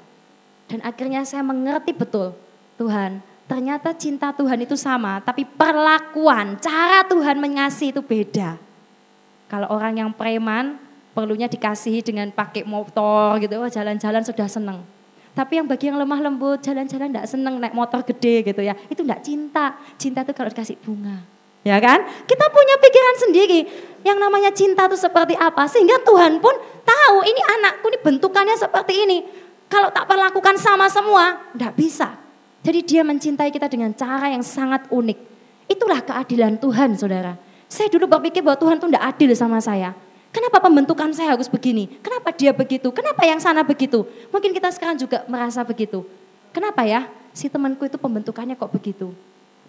Dan 0.66 0.82
akhirnya 0.82 1.22
saya 1.22 1.46
mengerti 1.46 1.94
betul, 1.94 2.34
Tuhan 2.78 3.22
ternyata 3.46 3.94
cinta 3.94 4.34
Tuhan 4.34 4.66
itu 4.66 4.74
sama, 4.74 5.22
tapi 5.22 5.46
perlakuan, 5.46 6.58
cara 6.58 7.06
Tuhan 7.06 7.38
mengasihi 7.38 7.94
itu 7.94 8.02
beda. 8.02 8.58
Kalau 9.46 9.70
orang 9.70 10.02
yang 10.02 10.10
preman, 10.10 10.82
perlunya 11.14 11.46
dikasihi 11.46 12.02
dengan 12.02 12.34
pakai 12.34 12.66
motor 12.66 13.38
gitu, 13.38 13.62
jalan-jalan 13.70 14.26
sudah 14.26 14.50
seneng. 14.50 14.82
Tapi 15.36 15.60
yang 15.60 15.68
bagi 15.68 15.92
yang 15.92 16.00
lemah 16.00 16.20
lembut, 16.24 16.64
jalan-jalan 16.64 17.12
tidak 17.12 17.28
seneng 17.28 17.60
naik 17.60 17.76
motor 17.76 18.00
gede 18.08 18.48
gitu 18.48 18.64
ya. 18.64 18.72
Itu 18.88 19.04
tidak 19.04 19.20
cinta. 19.20 19.76
Cinta 20.00 20.24
itu 20.24 20.32
kalau 20.32 20.48
dikasih 20.48 20.80
bunga. 20.80 21.20
Ya 21.68 21.76
kan? 21.84 22.08
Kita 22.24 22.46
punya 22.48 22.80
pikiran 22.80 23.16
sendiri. 23.20 23.60
Yang 24.08 24.18
namanya 24.24 24.52
cinta 24.56 24.88
itu 24.88 24.96
seperti 24.96 25.36
apa. 25.36 25.68
Sehingga 25.68 26.00
Tuhan 26.08 26.40
pun 26.40 26.56
tahu 26.88 27.18
ini 27.28 27.42
anakku 27.60 27.92
ini 27.92 28.00
bentukannya 28.00 28.56
seperti 28.56 28.94
ini. 29.04 29.18
Kalau 29.68 29.92
tak 29.92 30.08
perlakukan 30.08 30.56
sama 30.56 30.88
semua, 30.88 31.52
tidak 31.52 31.74
bisa. 31.76 32.16
Jadi 32.64 32.80
dia 32.86 33.04
mencintai 33.04 33.52
kita 33.52 33.68
dengan 33.68 33.92
cara 33.92 34.32
yang 34.32 34.46
sangat 34.46 34.88
unik. 34.88 35.20
Itulah 35.68 36.00
keadilan 36.06 36.62
Tuhan 36.64 36.96
saudara. 36.96 37.36
Saya 37.68 37.92
dulu 37.92 38.08
berpikir 38.08 38.40
bahwa 38.40 38.56
Tuhan 38.56 38.78
itu 38.80 38.88
tidak 38.88 39.06
adil 39.12 39.30
sama 39.36 39.60
saya. 39.60 39.92
Kenapa 40.36 40.60
pembentukan 40.60 41.16
saya 41.16 41.32
harus 41.32 41.48
begini? 41.48 41.88
Kenapa 42.04 42.36
dia 42.36 42.52
begitu? 42.52 42.92
Kenapa 42.92 43.24
yang 43.24 43.40
sana 43.40 43.64
begitu? 43.64 44.04
Mungkin 44.36 44.52
kita 44.52 44.68
sekarang 44.68 45.00
juga 45.00 45.24
merasa 45.32 45.64
begitu. 45.64 46.04
Kenapa 46.52 46.84
ya? 46.84 47.08
Si 47.32 47.48
temanku 47.48 47.88
itu 47.88 47.96
pembentukannya 47.96 48.60
kok 48.60 48.68
begitu? 48.68 49.16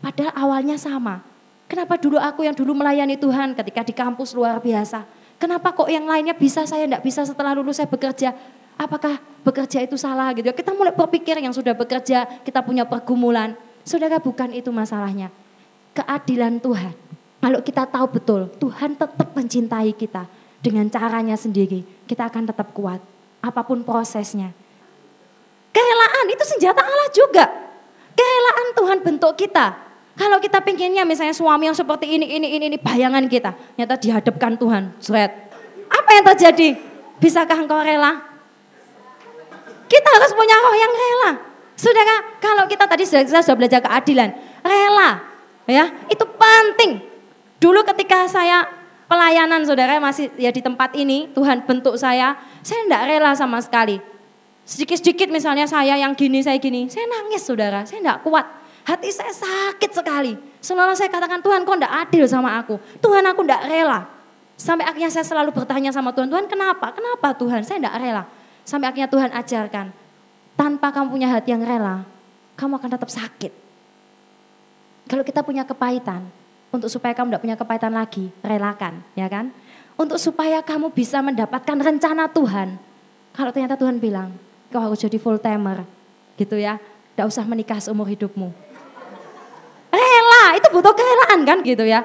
Padahal 0.02 0.34
awalnya 0.34 0.74
sama. 0.74 1.22
Kenapa 1.70 1.94
dulu 1.94 2.18
aku 2.18 2.42
yang 2.42 2.54
dulu 2.58 2.74
melayani 2.74 3.14
Tuhan 3.14 3.54
ketika 3.54 3.86
di 3.86 3.94
kampus 3.94 4.34
luar 4.34 4.58
biasa? 4.58 5.06
Kenapa 5.38 5.70
kok 5.70 5.86
yang 5.86 6.02
lainnya 6.02 6.34
bisa 6.34 6.66
saya 6.66 6.82
tidak 6.90 7.06
bisa 7.06 7.22
setelah 7.22 7.54
lulus 7.54 7.78
saya 7.78 7.86
bekerja? 7.86 8.34
Apakah 8.74 9.22
bekerja 9.46 9.86
itu 9.86 9.94
salah 9.94 10.34
gitu 10.34 10.50
ya? 10.50 10.54
Kita 10.54 10.74
mulai 10.74 10.90
berpikir 10.90 11.38
yang 11.38 11.54
sudah 11.54 11.78
bekerja, 11.78 12.26
kita 12.42 12.58
punya 12.66 12.82
pergumulan. 12.82 13.54
Saudara 13.86 14.18
bukan 14.18 14.50
itu 14.50 14.74
masalahnya. 14.74 15.30
Keadilan 15.94 16.58
Tuhan. 16.58 16.90
Kalau 17.38 17.62
kita 17.62 17.86
tahu 17.86 18.06
betul, 18.18 18.50
Tuhan 18.58 18.98
tetap 18.98 19.30
mencintai 19.30 19.94
kita 19.94 20.26
dengan 20.66 20.90
caranya 20.90 21.38
sendiri, 21.38 21.86
kita 22.10 22.26
akan 22.26 22.50
tetap 22.50 22.74
kuat. 22.74 22.98
Apa 23.38 23.62
pun 23.62 23.86
prosesnya. 23.86 24.50
Kerelaan 25.70 26.26
itu 26.26 26.42
senjata 26.42 26.82
Allah 26.82 27.06
juga. 27.14 27.46
Kerelaan 28.18 28.74
Tuhan 28.74 28.98
bentuk 29.06 29.38
kita. 29.38 29.78
Kalau 30.18 30.42
kita 30.42 30.58
pinginnya 30.64 31.06
misalnya 31.06 31.36
suami 31.36 31.70
yang 31.70 31.76
seperti 31.76 32.10
ini, 32.18 32.26
ini, 32.26 32.58
ini, 32.58 32.64
ini 32.72 32.78
bayangan 32.80 33.30
kita. 33.30 33.54
Nyata 33.78 33.94
dihadapkan 34.00 34.58
Tuhan. 34.58 34.90
Sweat. 34.98 35.30
Apa 35.86 36.10
yang 36.18 36.24
terjadi? 36.34 36.74
Bisakah 37.22 37.62
engkau 37.62 37.78
rela? 37.78 38.26
Kita 39.86 40.08
harus 40.18 40.32
punya 40.34 40.56
roh 40.58 40.74
yang 40.74 40.90
rela. 40.90 41.30
Saudara, 41.76 42.16
kalau 42.42 42.64
kita 42.66 42.88
tadi 42.88 43.04
sudah, 43.06 43.22
sudah 43.44 43.54
belajar 43.54 43.78
keadilan. 43.84 44.34
Rela. 44.64 45.22
ya 45.68 45.92
Itu 46.10 46.26
penting. 46.26 47.04
Dulu 47.60 47.84
ketika 47.84 48.24
saya 48.26 48.66
pelayanan 49.06 49.62
saudara 49.66 49.98
masih 49.98 50.30
ya 50.38 50.50
di 50.50 50.62
tempat 50.62 50.94
ini, 50.94 51.30
Tuhan 51.32 51.64
bentuk 51.66 51.94
saya, 51.98 52.38
saya 52.62 52.86
tidak 52.86 53.02
rela 53.06 53.32
sama 53.34 53.58
sekali. 53.62 53.98
Sedikit-sedikit 54.66 55.30
misalnya 55.30 55.66
saya 55.66 55.94
yang 55.94 56.12
gini, 56.18 56.42
saya 56.42 56.58
gini, 56.58 56.90
saya 56.90 57.06
nangis 57.06 57.46
saudara, 57.46 57.86
saya 57.86 58.02
tidak 58.02 58.18
kuat. 58.26 58.46
Hati 58.86 59.10
saya 59.10 59.34
sakit 59.34 59.90
sekali. 59.94 60.38
Selalu 60.62 60.94
saya 60.94 61.10
katakan 61.10 61.42
Tuhan 61.42 61.66
kok 61.66 61.74
tidak 61.78 61.94
adil 62.06 62.24
sama 62.26 62.54
aku. 62.58 62.78
Tuhan 63.02 63.22
aku 63.26 63.42
tidak 63.42 63.66
rela. 63.66 64.06
Sampai 64.54 64.86
akhirnya 64.86 65.10
saya 65.10 65.26
selalu 65.26 65.50
bertanya 65.54 65.90
sama 65.90 66.14
Tuhan, 66.14 66.30
Tuhan 66.30 66.46
kenapa? 66.46 66.94
Kenapa 66.94 67.34
Tuhan? 67.34 67.66
Saya 67.66 67.82
tidak 67.82 67.98
rela. 67.98 68.22
Sampai 68.66 68.90
akhirnya 68.90 69.06
Tuhan 69.06 69.30
ajarkan, 69.30 69.86
tanpa 70.58 70.90
kamu 70.90 71.06
punya 71.14 71.28
hati 71.30 71.54
yang 71.54 71.62
rela, 71.62 72.02
kamu 72.58 72.82
akan 72.82 72.90
tetap 72.98 73.10
sakit. 73.12 73.52
Kalau 75.06 75.22
kita 75.22 75.46
punya 75.46 75.62
kepahitan, 75.62 76.26
untuk 76.76 76.92
supaya 76.92 77.16
kamu 77.16 77.32
tidak 77.32 77.42
punya 77.42 77.56
kepahitan 77.56 77.92
lagi, 77.92 78.28
relakan, 78.44 79.00
ya 79.16 79.26
kan? 79.26 79.50
Untuk 79.96 80.20
supaya 80.20 80.60
kamu 80.60 80.92
bisa 80.92 81.24
mendapatkan 81.24 81.76
rencana 81.80 82.28
Tuhan. 82.28 82.76
Kalau 83.32 83.50
ternyata 83.52 83.80
Tuhan 83.80 83.96
bilang, 83.96 84.32
kau 84.68 84.80
harus 84.80 85.00
jadi 85.00 85.16
full 85.16 85.40
timer, 85.40 85.84
gitu 86.36 86.60
ya. 86.60 86.76
Tidak 87.16 87.24
usah 87.24 87.48
menikah 87.48 87.80
seumur 87.80 88.04
hidupmu. 88.04 88.52
Rela, 89.92 90.44
itu 90.60 90.68
butuh 90.68 90.92
kerelaan 90.92 91.40
kan 91.48 91.58
gitu 91.64 91.84
ya. 91.88 92.04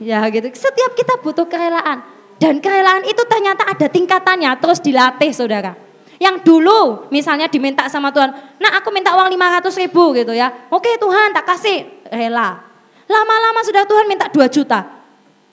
Ya 0.00 0.24
gitu, 0.32 0.48
setiap 0.56 0.96
kita 0.96 1.20
butuh 1.20 1.44
kerelaan. 1.44 2.00
Dan 2.38 2.62
kerelaan 2.62 3.04
itu 3.04 3.20
ternyata 3.28 3.66
ada 3.66 3.86
tingkatannya, 3.90 4.50
terus 4.62 4.78
dilatih 4.80 5.34
saudara. 5.34 5.76
Yang 6.18 6.46
dulu 6.46 7.10
misalnya 7.14 7.46
diminta 7.46 7.86
sama 7.86 8.10
Tuhan, 8.10 8.30
nah 8.58 8.78
aku 8.78 8.90
minta 8.90 9.14
uang 9.14 9.30
500 9.30 9.82
ribu 9.86 10.14
gitu 10.18 10.34
ya. 10.34 10.50
Oke 10.70 10.98
Tuhan 10.98 11.30
tak 11.30 11.46
kasih, 11.46 11.86
rela. 12.10 12.67
Lama-lama 13.08 13.60
sudah 13.64 13.88
Tuhan 13.88 14.04
minta 14.04 14.28
2 14.28 14.44
juta. 14.52 14.84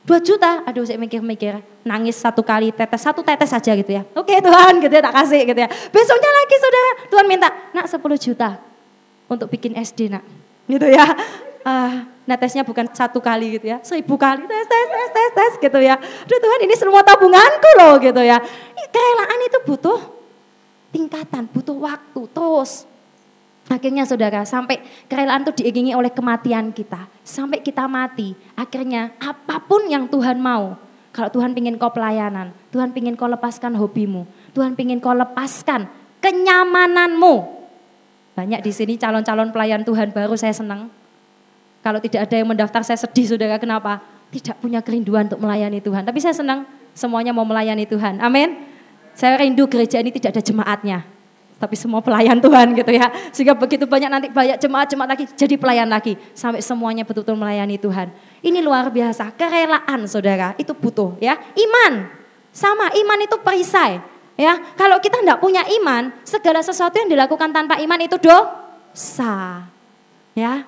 2 0.06 0.22
juta, 0.22 0.62
aduh 0.70 0.86
saya 0.86 1.02
mikir-mikir, 1.02 1.65
nangis 1.82 2.22
satu 2.22 2.46
kali 2.46 2.70
tetes, 2.70 3.02
satu 3.02 3.26
tetes 3.26 3.50
saja 3.50 3.74
gitu 3.74 3.89
ya. 3.89 4.06
Oke 4.13 4.38
Tuhan 4.38 4.78
gitu 4.78 4.94
ya 4.94 5.02
tak 5.02 5.15
kasih 5.18 5.41
gitu 5.50 5.60
ya. 5.65 5.70
Besoknya 5.89 6.30
lagi 6.30 6.56
saudara, 6.62 6.91
Tuhan 7.10 7.26
minta, 7.26 7.50
nak 7.74 7.89
10 7.89 7.98
juta 8.22 8.62
untuk 9.26 9.50
bikin 9.50 9.74
SD 9.74 10.13
nak. 10.13 10.22
Gitu 10.70 10.86
ya. 10.94 11.10
Uh, 11.65 12.06
netesnya 12.30 12.62
bukan 12.62 12.86
satu 12.94 13.18
kali 13.18 13.58
gitu 13.58 13.70
ya, 13.70 13.82
seribu 13.82 14.18
kali 14.18 14.46
tes 14.46 14.65
tes 14.70 14.86
tes 14.86 15.10
tes 15.13 15.30
tes 15.34 15.52
gitu 15.62 15.80
ya. 15.82 15.98
Aduh 15.98 16.39
Tuhan 16.41 16.60
ini 16.65 16.76
semua 16.78 17.02
tabunganku 17.02 17.70
loh 17.78 17.98
gitu 18.02 18.22
ya. 18.22 18.38
Kerelaan 18.94 19.41
itu 19.46 19.58
butuh 19.65 20.00
tingkatan, 20.94 21.50
butuh 21.50 21.78
waktu 21.78 22.22
terus. 22.30 22.86
Akhirnya 23.65 24.06
saudara, 24.06 24.45
sampai 24.45 24.78
kerelaan 25.10 25.41
itu 25.41 25.63
diiringi 25.63 25.97
oleh 25.97 26.13
kematian 26.13 26.69
kita. 26.69 27.10
Sampai 27.25 27.65
kita 27.65 27.89
mati, 27.89 28.38
akhirnya 28.54 29.17
apa 29.17 29.58
pun 29.58 29.89
yang 29.89 30.06
Tuhan 30.06 30.38
mau. 30.38 30.78
Kalau 31.10 31.34
Tuhan 31.34 31.58
ingin 31.58 31.82
kau 31.82 31.89
pelayanan, 31.89 32.54
Tuhan 32.69 32.93
ingin 32.93 33.17
kau 33.17 33.25
lepaskan 33.25 33.73
hobimu, 33.73 34.30
Tuhan 34.54 34.78
ingin 34.78 35.01
kau 35.01 35.15
lepaskan 35.17 35.89
kenyamananmu. 36.21 37.36
Banyak 38.36 38.62
di 38.62 38.69
sini 38.69 38.99
calon-calon 38.99 39.49
pelayan 39.49 39.82
Tuhan 39.82 40.12
baru 40.12 40.36
saya 40.36 40.51
senang. 40.54 40.91
Kalau 41.82 42.04
tidak 42.04 42.28
ada 42.28 42.36
yang 42.36 42.51
mendaftar 42.51 42.84
saya 42.84 42.99
sedih 42.99 43.32
saudara, 43.34 43.56
kenapa? 43.58 44.04
Tidak 44.30 44.60
punya 44.60 44.84
kerinduan 44.84 45.32
untuk 45.32 45.39
melayani 45.39 45.80
Tuhan. 45.80 46.04
Tapi 46.04 46.19
saya 46.19 46.36
senang 46.36 46.67
semuanya 46.91 47.32
mau 47.32 47.47
melayani 47.47 47.88
Tuhan. 47.88 48.19
Amin. 48.19 48.62
Saya 49.15 49.39
rindu 49.39 49.65
gereja 49.71 50.04
ini 50.04 50.12
tidak 50.12 50.36
ada 50.36 50.43
jemaatnya. 50.43 51.14
Tapi 51.56 51.76
semua 51.80 52.04
pelayan 52.04 52.36
Tuhan 52.44 52.76
gitu 52.76 52.91
ya. 52.91 53.08
Sehingga 53.32 53.56
begitu 53.56 53.88
banyak 53.88 54.10
nanti 54.12 54.28
banyak 54.28 54.60
jemaat-jemaat 54.60 55.10
lagi 55.15 55.26
jadi 55.39 55.56
pelayan 55.56 55.88
lagi. 55.88 56.20
Sampai 56.36 56.60
semuanya 56.60 57.08
betul-betul 57.08 57.39
melayani 57.39 57.80
Tuhan. 57.80 58.12
Ini 58.44 58.60
luar 58.60 58.91
biasa. 58.91 59.32
Kerelaan 59.34 60.04
saudara 60.06 60.52
itu 60.60 60.76
butuh 60.76 61.15
ya. 61.24 61.39
Iman. 61.56 62.12
Sama 62.52 62.91
iman 62.91 63.20
itu 63.24 63.36
perisai. 63.39 64.00
Ya, 64.36 64.60
kalau 64.76 65.00
kita 65.00 65.24
tidak 65.24 65.39
punya 65.39 65.63
iman, 65.80 66.12
segala 66.28 66.60
sesuatu 66.60 66.91
yang 67.00 67.08
dilakukan 67.08 67.56
tanpa 67.56 67.80
iman 67.80 68.00
itu 68.04 68.20
dosa. 68.20 69.63
Ya, 70.36 70.68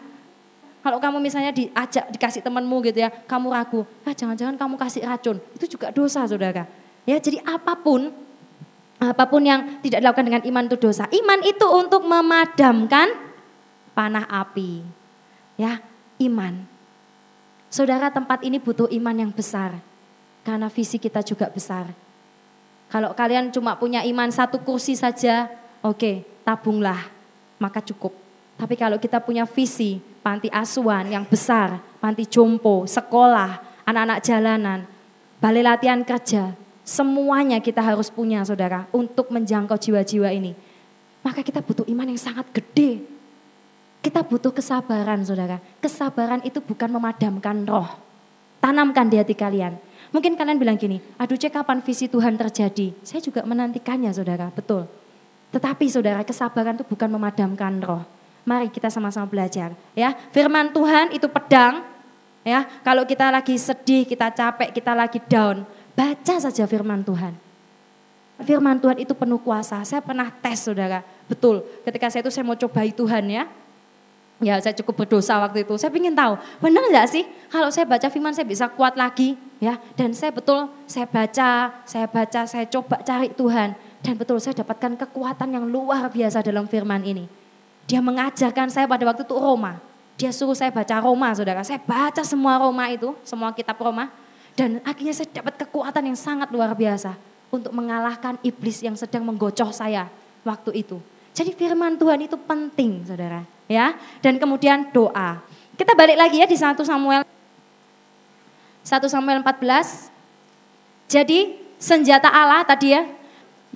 kalau 0.80 1.04
kamu 1.04 1.20
misalnya 1.20 1.52
diajak 1.52 2.08
dikasih 2.16 2.40
temanmu 2.40 2.80
gitu 2.88 3.04
ya, 3.04 3.12
kamu 3.12 3.52
ragu, 3.52 3.84
ah 4.08 4.16
jangan-jangan 4.16 4.56
kamu 4.56 4.80
kasih 4.80 5.04
racun, 5.04 5.38
itu 5.52 5.76
juga 5.76 5.92
dosa 5.92 6.24
saudara. 6.24 6.64
Ya, 7.04 7.20
jadi 7.20 7.44
apa 7.44 7.76
pun 7.76 8.16
Apa 8.98 9.30
pun 9.30 9.46
yang 9.46 9.78
tidak 9.86 10.02
dilakukan 10.02 10.26
dengan 10.26 10.44
iman 10.46 10.64
itu 10.66 10.78
dosa. 10.82 11.06
Iman 11.14 11.46
itu 11.46 11.68
untuk 11.70 12.02
memadamkan 12.02 13.14
panah 13.94 14.26
api. 14.26 14.82
Ya, 15.58 15.82
iman. 16.22 16.66
Saudara, 17.70 18.10
tempat 18.10 18.42
ini 18.42 18.58
butuh 18.58 18.90
iman 18.90 19.14
yang 19.14 19.30
besar. 19.30 19.78
Karena 20.42 20.66
visi 20.72 20.98
kita 20.98 21.22
juga 21.22 21.46
besar. 21.52 21.94
Kalau 22.88 23.12
kalian 23.12 23.52
cuma 23.52 23.76
punya 23.76 24.02
iman 24.08 24.32
satu 24.32 24.64
kursi 24.64 24.96
saja, 24.96 25.52
oke, 25.84 26.00
okay, 26.00 26.16
tabunglah, 26.48 27.12
maka 27.60 27.84
cukup. 27.84 28.16
Tapi 28.56 28.80
kalau 28.80 28.98
kita 28.98 29.20
punya 29.20 29.44
visi 29.44 30.00
panti 30.24 30.48
asuhan 30.50 31.12
yang 31.12 31.28
besar, 31.28 31.84
panti 32.00 32.24
jompo, 32.26 32.88
sekolah, 32.88 33.84
anak-anak 33.84 34.20
jalanan, 34.24 34.80
balai 35.44 35.62
latihan 35.62 36.02
kerja, 36.02 36.56
Semuanya 36.88 37.60
kita 37.60 37.84
harus 37.84 38.08
punya 38.08 38.48
saudara 38.48 38.88
untuk 38.96 39.28
menjangkau 39.28 39.76
jiwa-jiwa 39.76 40.32
ini. 40.32 40.56
Maka 41.20 41.44
kita 41.44 41.60
butuh 41.60 41.84
iman 41.84 42.08
yang 42.08 42.16
sangat 42.16 42.48
gede. 42.56 43.04
Kita 44.00 44.24
butuh 44.24 44.56
kesabaran 44.56 45.20
saudara. 45.28 45.60
Kesabaran 45.84 46.40
itu 46.48 46.64
bukan 46.64 46.88
memadamkan 46.88 47.68
roh. 47.68 47.92
Tanamkan 48.64 49.12
di 49.12 49.20
hati 49.20 49.36
kalian. 49.36 49.76
Mungkin 50.16 50.40
kalian 50.40 50.56
bilang 50.56 50.80
gini, 50.80 51.04
aduh 51.20 51.36
cek 51.36 51.60
kapan 51.60 51.84
visi 51.84 52.08
Tuhan 52.08 52.40
terjadi. 52.40 52.96
Saya 53.04 53.20
juga 53.20 53.44
menantikannya 53.44 54.08
saudara, 54.16 54.48
betul. 54.48 54.88
Tetapi 55.52 55.92
saudara 55.92 56.24
kesabaran 56.24 56.80
itu 56.80 56.88
bukan 56.88 57.12
memadamkan 57.12 57.84
roh. 57.84 58.08
Mari 58.48 58.72
kita 58.72 58.88
sama-sama 58.88 59.28
belajar. 59.28 59.76
ya 59.92 60.16
Firman 60.32 60.72
Tuhan 60.72 61.12
itu 61.12 61.28
pedang. 61.28 61.84
ya 62.48 62.64
Kalau 62.80 63.04
kita 63.04 63.28
lagi 63.28 63.60
sedih, 63.60 64.08
kita 64.08 64.32
capek, 64.32 64.72
kita 64.72 64.96
lagi 64.96 65.20
down 65.28 65.68
Baca 65.98 66.36
saja 66.38 66.70
firman 66.70 67.02
Tuhan. 67.02 67.34
Firman 68.46 68.78
Tuhan 68.78 69.02
itu 69.02 69.18
penuh 69.18 69.42
kuasa. 69.42 69.82
Saya 69.82 69.98
pernah 69.98 70.30
tes 70.30 70.62
saudara. 70.62 71.02
Betul, 71.26 71.66
ketika 71.82 72.06
saya 72.14 72.22
itu 72.22 72.30
saya 72.30 72.46
mau 72.46 72.54
cobai 72.54 72.94
Tuhan 72.94 73.26
ya. 73.26 73.50
Ya 74.38 74.62
saya 74.62 74.78
cukup 74.78 75.02
berdosa 75.02 75.42
waktu 75.42 75.66
itu. 75.66 75.74
Saya 75.82 75.90
ingin 75.90 76.14
tahu, 76.14 76.38
benar 76.62 76.86
nggak 76.94 77.10
sih 77.10 77.26
kalau 77.50 77.74
saya 77.74 77.90
baca 77.90 78.06
firman 78.14 78.30
saya 78.38 78.46
bisa 78.46 78.70
kuat 78.70 78.94
lagi 78.94 79.34
ya. 79.58 79.82
Dan 79.98 80.14
saya 80.14 80.30
betul, 80.30 80.70
saya 80.86 81.10
baca, 81.10 81.74
saya 81.90 82.06
baca, 82.06 82.46
saya 82.46 82.70
coba 82.70 83.02
cari 83.02 83.34
Tuhan. 83.34 83.74
Dan 84.06 84.14
betul 84.14 84.38
saya 84.38 84.54
dapatkan 84.54 84.94
kekuatan 85.02 85.50
yang 85.50 85.66
luar 85.66 86.06
biasa 86.14 86.46
dalam 86.46 86.70
firman 86.70 87.02
ini. 87.02 87.26
Dia 87.90 87.98
mengajarkan 88.06 88.70
saya 88.70 88.86
pada 88.86 89.02
waktu 89.10 89.26
itu 89.26 89.34
Roma. 89.34 89.82
Dia 90.14 90.30
suruh 90.30 90.54
saya 90.54 90.70
baca 90.70 91.02
Roma 91.02 91.34
saudara. 91.34 91.66
Saya 91.66 91.82
baca 91.82 92.22
semua 92.22 92.62
Roma 92.62 92.86
itu, 92.94 93.18
semua 93.26 93.50
kitab 93.50 93.82
Roma. 93.82 94.14
Dan 94.58 94.82
akhirnya 94.82 95.14
saya 95.14 95.30
dapat 95.30 95.54
kekuatan 95.62 96.10
yang 96.10 96.18
sangat 96.18 96.50
luar 96.50 96.74
biasa 96.74 97.14
untuk 97.54 97.70
mengalahkan 97.70 98.42
iblis 98.42 98.82
yang 98.82 98.98
sedang 98.98 99.22
menggocoh 99.22 99.70
saya 99.70 100.10
waktu 100.42 100.82
itu. 100.82 100.98
Jadi 101.38 101.54
firman 101.54 101.94
Tuhan 102.02 102.26
itu 102.26 102.34
penting 102.34 103.06
saudara. 103.06 103.46
ya. 103.70 103.94
Dan 104.26 104.42
kemudian 104.42 104.90
doa. 104.90 105.46
Kita 105.78 105.94
balik 105.94 106.18
lagi 106.18 106.42
ya 106.42 106.50
di 106.50 106.58
1 106.58 106.74
Samuel 106.82 107.22
1 108.82 108.98
Samuel 109.06 109.46
14. 109.46 110.10
Jadi 111.06 111.62
senjata 111.78 112.34
Allah 112.34 112.66
tadi 112.66 112.98
ya, 112.98 113.06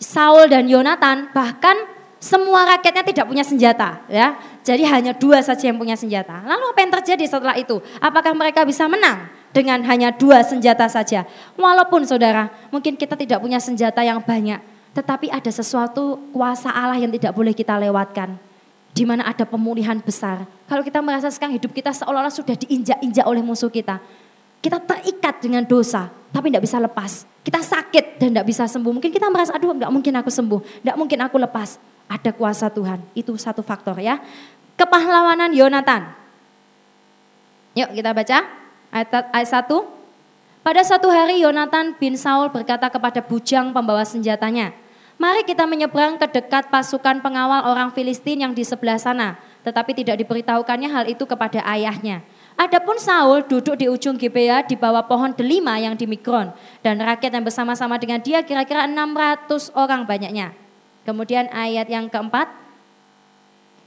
Saul 0.01 0.49
dan 0.49 0.65
Yonatan 0.65 1.29
bahkan 1.29 1.77
semua 2.17 2.65
rakyatnya 2.65 3.05
tidak 3.05 3.25
punya 3.29 3.45
senjata 3.45 4.01
ya. 4.09 4.33
Jadi 4.65 4.81
hanya 4.89 5.13
dua 5.13 5.45
saja 5.45 5.69
yang 5.69 5.77
punya 5.77 5.93
senjata. 5.93 6.41
Lalu 6.41 6.73
apa 6.73 6.79
yang 6.81 6.91
terjadi 6.97 7.25
setelah 7.29 7.53
itu? 7.53 7.77
Apakah 8.01 8.33
mereka 8.33 8.65
bisa 8.65 8.89
menang? 8.89 9.40
Dengan 9.51 9.83
hanya 9.87 10.11
dua 10.11 10.43
senjata 10.43 10.87
saja. 10.87 11.27
Walaupun 11.55 12.07
saudara, 12.07 12.51
mungkin 12.71 12.95
kita 12.95 13.15
tidak 13.19 13.39
punya 13.43 13.59
senjata 13.59 14.03
yang 14.03 14.23
banyak, 14.23 14.59
tetapi 14.95 15.31
ada 15.31 15.51
sesuatu 15.51 16.19
kuasa 16.35 16.71
Allah 16.71 16.99
yang 16.99 17.11
tidak 17.11 17.31
boleh 17.35 17.55
kita 17.55 17.75
lewatkan. 17.79 18.35
Di 18.91 19.07
mana 19.07 19.23
ada 19.23 19.47
pemulihan 19.47 19.95
besar. 20.03 20.43
Kalau 20.67 20.83
kita 20.83 20.99
merasa 20.99 21.31
sekarang 21.31 21.55
hidup 21.55 21.71
kita 21.71 21.95
seolah-olah 21.95 22.31
sudah 22.31 22.59
diinjak-injak 22.59 23.23
oleh 23.23 23.39
musuh 23.39 23.71
kita. 23.71 24.03
Kita 24.59 24.83
terikat 24.83 25.39
dengan 25.39 25.63
dosa, 25.63 26.11
tapi 26.35 26.51
tidak 26.51 26.67
bisa 26.67 26.75
lepas. 26.75 27.23
Kita 27.41 27.63
sakit 27.63 28.19
dan 28.19 28.35
tidak 28.35 28.45
bisa 28.51 28.67
sembuh. 28.67 28.91
Mungkin 28.99 29.09
kita 29.09 29.31
merasa, 29.31 29.55
aduh 29.55 29.73
tidak 29.73 29.91
mungkin 29.95 30.13
aku 30.19 30.27
sembuh, 30.27 30.59
tidak 30.83 30.95
mungkin 30.99 31.19
aku 31.23 31.39
lepas. 31.39 31.79
Ada 32.11 32.35
kuasa 32.35 32.67
Tuhan, 32.67 32.99
itu 33.15 33.31
satu 33.39 33.63
faktor 33.63 33.95
ya. 34.03 34.19
Kepahlawanan 34.75 35.55
Yonatan. 35.55 36.11
Yuk 37.79 37.95
kita 37.95 38.11
baca. 38.11 38.60
Ayat, 38.91 39.31
ayat 39.31 39.71
1. 39.71 39.71
Pada 40.67 40.83
satu 40.83 41.07
hari 41.07 41.39
Yonatan 41.39 41.95
bin 41.95 42.19
Saul 42.19 42.51
berkata 42.51 42.91
kepada 42.91 43.23
bujang 43.23 43.71
pembawa 43.71 44.03
senjatanya, 44.03 44.75
Mari 45.15 45.45
kita 45.47 45.69
menyeberang 45.69 46.17
ke 46.17 46.27
dekat 46.27 46.67
pasukan 46.73 47.21
pengawal 47.21 47.63
orang 47.71 47.93
Filistin 47.93 48.41
yang 48.41 48.57
di 48.57 48.65
sebelah 48.65 48.97
sana. 48.97 49.37
Tetapi 49.61 49.93
tidak 49.93 50.17
diberitahukannya 50.25 50.89
hal 50.89 51.05
itu 51.05 51.29
kepada 51.29 51.61
ayahnya. 51.71 52.25
Adapun 52.57 52.97
Saul 52.97 53.45
duduk 53.45 53.77
di 53.77 53.85
ujung 53.85 54.17
Gibea 54.17 54.65
di 54.65 54.73
bawah 54.73 55.05
pohon 55.05 55.29
delima 55.37 55.77
yang 55.77 55.93
di 55.93 56.09
Migron. 56.09 56.49
Dan 56.81 56.97
rakyat 56.97 57.37
yang 57.37 57.45
bersama-sama 57.45 58.01
dengan 58.01 58.17
dia 58.17 58.41
kira-kira 58.41 58.89
600 58.89 59.71
orang 59.77 60.09
banyaknya. 60.09 60.57
Kemudian 61.05 61.53
ayat 61.53 61.85
yang 61.85 62.09
keempat, 62.09 62.49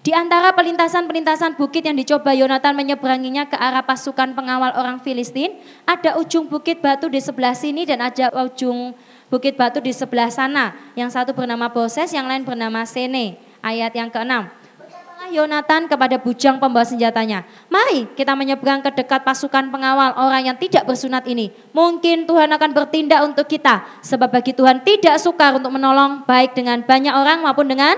di 0.05 0.13
antara 0.13 0.53
pelintasan-pelintasan 0.53 1.57
bukit 1.57 1.81
yang 1.81 1.97
dicoba 1.97 2.37
Yonatan 2.37 2.77
menyeberanginya 2.77 3.49
ke 3.49 3.57
arah 3.57 3.81
pasukan 3.81 4.37
pengawal 4.37 4.77
orang 4.77 5.01
Filistin, 5.01 5.57
ada 5.89 6.21
ujung 6.21 6.45
bukit 6.45 6.85
batu 6.85 7.09
di 7.09 7.25
sebelah 7.25 7.57
sini 7.57 7.89
dan 7.89 8.05
ada 8.05 8.29
ujung 8.45 8.93
bukit 9.33 9.57
batu 9.57 9.81
di 9.81 9.97
sebelah 9.97 10.29
sana. 10.29 10.77
Yang 10.93 11.17
satu 11.17 11.33
bernama 11.33 11.73
Boses, 11.73 12.13
yang 12.13 12.29
lain 12.29 12.45
bernama 12.45 12.85
Sene. 12.85 13.41
Ayat 13.65 13.97
yang 13.97 14.13
keenam. 14.13 14.53
Yonatan 15.33 15.89
kepada 15.89 16.21
bujang 16.21 16.61
pembawa 16.61 16.85
senjatanya. 16.85 17.49
Mari 17.73 18.05
kita 18.13 18.37
menyeberang 18.37 18.85
ke 18.85 18.93
dekat 18.93 19.25
pasukan 19.25 19.73
pengawal 19.73 20.13
orang 20.21 20.53
yang 20.53 20.57
tidak 20.61 20.85
bersunat 20.85 21.25
ini. 21.25 21.49
Mungkin 21.73 22.29
Tuhan 22.29 22.53
akan 22.53 22.71
bertindak 22.77 23.25
untuk 23.25 23.49
kita. 23.49 23.89
Sebab 24.05 24.29
bagi 24.29 24.53
Tuhan 24.53 24.85
tidak 24.85 25.17
sukar 25.17 25.57
untuk 25.57 25.73
menolong 25.73 26.29
baik 26.29 26.53
dengan 26.53 26.85
banyak 26.85 27.17
orang 27.17 27.41
maupun 27.41 27.73
dengan 27.73 27.97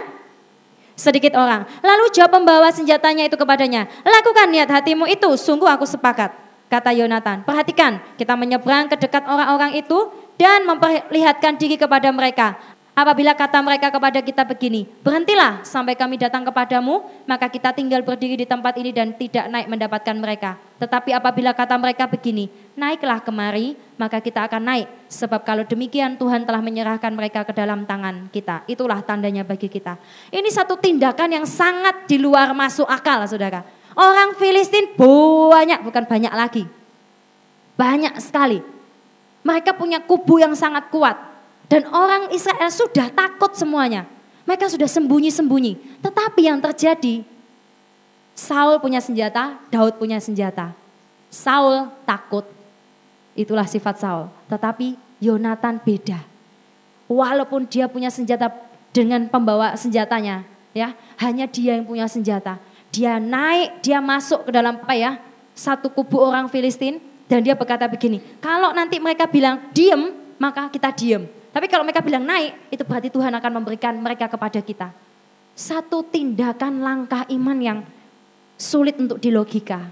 sedikit 0.97 1.37
orang. 1.37 1.69
Lalu 1.85 2.11
jawab 2.11 2.41
pembawa 2.41 2.73
senjatanya 2.73 3.29
itu 3.29 3.37
kepadanya, 3.37 3.87
lakukan 4.03 4.49
niat 4.51 4.67
hatimu 4.73 5.07
itu, 5.07 5.31
sungguh 5.37 5.69
aku 5.69 5.85
sepakat. 5.85 6.33
Kata 6.67 6.91
Yonatan, 6.91 7.47
perhatikan 7.47 8.03
kita 8.19 8.35
menyeberang 8.35 8.91
ke 8.91 8.99
dekat 8.99 9.23
orang-orang 9.31 9.79
itu 9.79 10.11
dan 10.35 10.67
memperlihatkan 10.67 11.55
diri 11.63 11.79
kepada 11.79 12.11
mereka. 12.11 12.59
Apabila 12.97 13.37
kata 13.37 13.61
mereka 13.61 13.93
kepada 13.93 14.25
kita 14.25 14.41
begini, 14.41 14.89
berhentilah 15.05 15.61
sampai 15.69 15.93
kami 15.93 16.17
datang 16.17 16.49
kepadamu, 16.49 17.05
maka 17.29 17.45
kita 17.53 17.77
tinggal 17.77 18.01
berdiri 18.01 18.41
di 18.41 18.49
tempat 18.49 18.73
ini 18.81 18.89
dan 18.89 19.13
tidak 19.13 19.53
naik 19.53 19.69
mendapatkan 19.69 20.17
mereka. 20.17 20.57
Tetapi 20.81 21.13
apabila 21.13 21.53
kata 21.53 21.77
mereka 21.77 22.09
begini, 22.09 22.49
naiklah 22.73 23.21
kemari, 23.21 23.77
maka 24.01 24.17
kita 24.17 24.49
akan 24.49 24.65
naik. 24.65 24.89
Sebab 25.13 25.45
kalau 25.45 25.69
demikian 25.69 26.17
Tuhan 26.17 26.49
telah 26.49 26.65
menyerahkan 26.65 27.13
mereka 27.13 27.45
ke 27.45 27.53
dalam 27.53 27.85
tangan 27.85 28.33
kita. 28.33 28.65
Itulah 28.65 29.05
tandanya 29.05 29.45
bagi 29.45 29.69
kita. 29.69 30.01
Ini 30.33 30.49
satu 30.49 30.81
tindakan 30.81 31.37
yang 31.37 31.45
sangat 31.45 32.09
di 32.09 32.17
luar 32.17 32.57
masuk 32.57 32.89
akal, 32.89 33.29
saudara. 33.29 33.61
Orang 33.93 34.41
Filistin 34.41 34.97
banyak, 34.97 35.85
bukan 35.85 36.09
banyak 36.09 36.33
lagi. 36.33 36.65
Banyak 37.77 38.17
sekali. 38.25 38.65
Mereka 39.45 39.77
punya 39.77 40.01
kubu 40.01 40.41
yang 40.41 40.57
sangat 40.57 40.89
kuat 40.89 41.26
dan 41.67 41.83
orang 41.91 42.31
Israel 42.31 42.71
sudah 42.71 43.11
takut 43.11 43.51
semuanya. 43.59 44.07
Mereka 44.47 44.71
sudah 44.71 44.87
sembunyi-sembunyi. 44.87 45.99
Tetapi 45.99 46.47
yang 46.47 46.63
terjadi, 46.63 47.27
Saul 48.39 48.79
punya 48.79 49.03
senjata, 49.03 49.59
Daud 49.75 49.99
punya 49.99 50.23
senjata. 50.23 50.71
Saul 51.27 51.91
takut, 52.07 52.47
itulah 53.35 53.67
sifat 53.67 53.99
Saul. 53.99 54.31
Tetapi 54.47 54.95
Yonatan 55.19 55.83
beda. 55.83 56.23
Walaupun 57.11 57.67
dia 57.67 57.91
punya 57.91 58.13
senjata 58.13 58.53
dengan 58.95 59.27
pembawa 59.27 59.75
senjatanya, 59.75 60.47
ya 60.71 60.95
hanya 61.19 61.51
dia 61.51 61.75
yang 61.79 61.87
punya 61.87 62.07
senjata. 62.07 62.63
Dia 62.95 63.19
naik, 63.19 63.83
dia 63.83 63.99
masuk 63.99 64.47
ke 64.47 64.51
dalam 64.55 64.79
apa 64.79 64.95
ya? 64.95 65.19
Satu 65.57 65.91
kubu 65.91 66.21
orang 66.21 66.47
Filistin 66.53 67.01
dan 67.27 67.43
dia 67.43 67.59
berkata 67.59 67.89
begini, 67.91 68.23
kalau 68.39 68.71
nanti 68.71 69.01
mereka 69.03 69.27
bilang 69.27 69.59
diem, 69.75 70.15
maka 70.39 70.69
kita 70.71 70.93
diem. 70.93 71.27
Tapi 71.57 71.73
kalau 71.73 71.89
mereka 71.89 72.05
bilang 72.05 72.21
naik, 72.21 72.69
itu 72.69 72.85
berarti 72.85 73.09
Tuhan 73.09 73.33
akan 73.33 73.53
memberikan 73.57 73.97
mereka 73.97 74.29
kepada 74.29 74.61
kita. 74.61 74.93
Satu 75.57 76.05
tindakan 76.05 76.85
langkah 76.85 77.25
iman 77.33 77.57
yang 77.57 77.79
sulit 78.61 79.01
untuk 79.01 79.17
dilogika. 79.17 79.89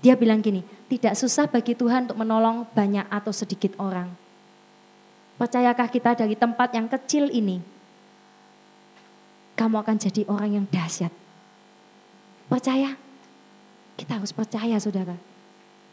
Dia 0.00 0.16
bilang 0.16 0.40
gini, 0.40 0.64
tidak 0.88 1.12
susah 1.12 1.44
bagi 1.44 1.76
Tuhan 1.76 2.08
untuk 2.08 2.24
menolong 2.24 2.64
banyak 2.72 3.04
atau 3.12 3.36
sedikit 3.36 3.76
orang. 3.76 4.08
Percayakah 5.36 5.92
kita 5.92 6.24
dari 6.24 6.40
tempat 6.40 6.72
yang 6.72 6.88
kecil 6.88 7.28
ini, 7.28 7.60
kamu 9.60 9.84
akan 9.84 9.96
jadi 10.00 10.24
orang 10.24 10.56
yang 10.56 10.66
dahsyat. 10.72 11.12
Percaya? 12.48 12.96
Kita 14.00 14.24
harus 14.24 14.32
percaya 14.32 14.80
saudara. 14.80 15.20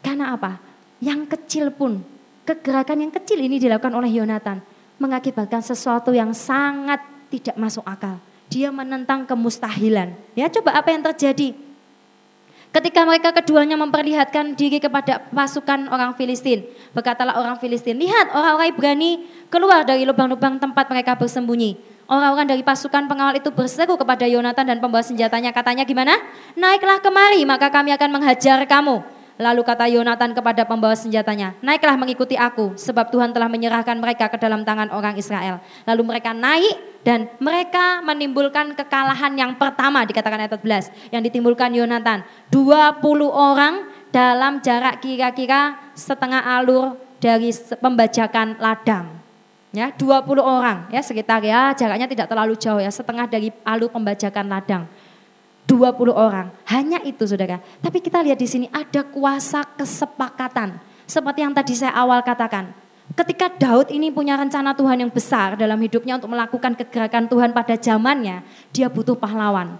Karena 0.00 0.32
apa? 0.32 0.56
Yang 1.04 1.36
kecil 1.36 1.68
pun, 1.68 2.00
kegerakan 2.48 3.04
yang 3.04 3.12
kecil 3.12 3.44
ini 3.44 3.60
dilakukan 3.60 3.92
oleh 3.92 4.08
Yonatan 4.08 4.71
mengakibatkan 5.00 5.60
sesuatu 5.64 6.12
yang 6.12 6.32
sangat 6.36 7.00
tidak 7.32 7.56
masuk 7.56 7.84
akal. 7.88 8.20
Dia 8.52 8.68
menentang 8.68 9.24
kemustahilan. 9.24 10.12
Ya, 10.36 10.48
coba 10.52 10.76
apa 10.76 10.92
yang 10.92 11.00
terjadi? 11.00 11.56
Ketika 12.72 13.04
mereka 13.04 13.36
keduanya 13.36 13.76
memperlihatkan 13.76 14.56
diri 14.56 14.80
kepada 14.80 15.20
pasukan 15.28 15.92
orang 15.92 16.16
Filistin. 16.16 16.64
Berkatalah 16.96 17.36
orang 17.36 17.60
Filistin, 17.60 18.00
lihat 18.00 18.32
orang-orang 18.32 18.72
Ibrani 18.72 19.10
keluar 19.52 19.84
dari 19.84 20.08
lubang-lubang 20.08 20.56
tempat 20.56 20.88
mereka 20.88 21.12
bersembunyi. 21.12 21.76
Orang-orang 22.08 22.48
dari 22.48 22.64
pasukan 22.64 23.08
pengawal 23.08 23.36
itu 23.36 23.52
berseru 23.52 24.00
kepada 24.00 24.24
Yonatan 24.24 24.64
dan 24.68 24.78
pembawa 24.80 25.04
senjatanya. 25.04 25.52
Katanya 25.52 25.84
gimana? 25.84 26.16
Naiklah 26.56 27.04
kemari 27.04 27.44
maka 27.44 27.68
kami 27.68 27.92
akan 27.92 28.08
menghajar 28.08 28.64
kamu. 28.64 29.04
Lalu 29.40 29.64
kata 29.64 29.88
Yonatan 29.88 30.36
kepada 30.36 30.68
pembawa 30.68 30.92
senjatanya, 30.92 31.56
naiklah 31.64 31.96
mengikuti 31.96 32.36
aku, 32.36 32.76
sebab 32.76 33.08
Tuhan 33.08 33.32
telah 33.32 33.48
menyerahkan 33.48 33.96
mereka 33.96 34.28
ke 34.28 34.36
dalam 34.36 34.60
tangan 34.62 34.92
orang 34.92 35.16
Israel. 35.16 35.64
Lalu 35.88 36.02
mereka 36.04 36.36
naik 36.36 36.76
dan 37.00 37.32
mereka 37.40 38.04
menimbulkan 38.04 38.76
kekalahan 38.76 39.32
yang 39.34 39.56
pertama 39.56 40.04
dikatakan 40.04 40.46
ayat 40.46 40.52
14 40.60 41.12
yang 41.16 41.22
ditimbulkan 41.24 41.72
Yonatan. 41.72 42.22
20 42.52 43.00
orang 43.28 43.88
dalam 44.12 44.60
jarak 44.60 45.00
kira-kira 45.00 45.80
setengah 45.96 46.44
alur 46.44 47.00
dari 47.16 47.50
pembajakan 47.80 48.60
ladang. 48.60 49.22
Ya, 49.72 49.88
20 49.88 50.44
orang 50.44 50.92
ya 50.92 51.00
sekitar 51.00 51.40
ya 51.40 51.72
jaraknya 51.72 52.04
tidak 52.04 52.28
terlalu 52.28 52.60
jauh 52.60 52.76
ya, 52.76 52.92
setengah 52.92 53.24
dari 53.24 53.48
alur 53.64 53.88
pembajakan 53.88 54.44
ladang. 54.44 54.84
20 55.66 56.12
orang. 56.12 56.50
Hanya 56.66 57.00
itu 57.06 57.22
saudara. 57.24 57.62
Tapi 57.80 58.02
kita 58.02 58.20
lihat 58.20 58.38
di 58.38 58.48
sini 58.48 58.66
ada 58.74 59.06
kuasa 59.06 59.62
kesepakatan. 59.78 60.82
Seperti 61.06 61.40
yang 61.44 61.54
tadi 61.54 61.72
saya 61.76 61.94
awal 61.94 62.22
katakan. 62.24 62.74
Ketika 63.12 63.52
Daud 63.52 63.92
ini 63.92 64.08
punya 64.08 64.40
rencana 64.40 64.72
Tuhan 64.72 65.04
yang 65.04 65.12
besar 65.12 65.60
dalam 65.60 65.76
hidupnya 65.84 66.16
untuk 66.16 66.32
melakukan 66.32 66.72
kegerakan 66.72 67.28
Tuhan 67.28 67.52
pada 67.52 67.76
zamannya, 67.76 68.40
dia 68.72 68.88
butuh 68.88 69.12
pahlawan. 69.18 69.76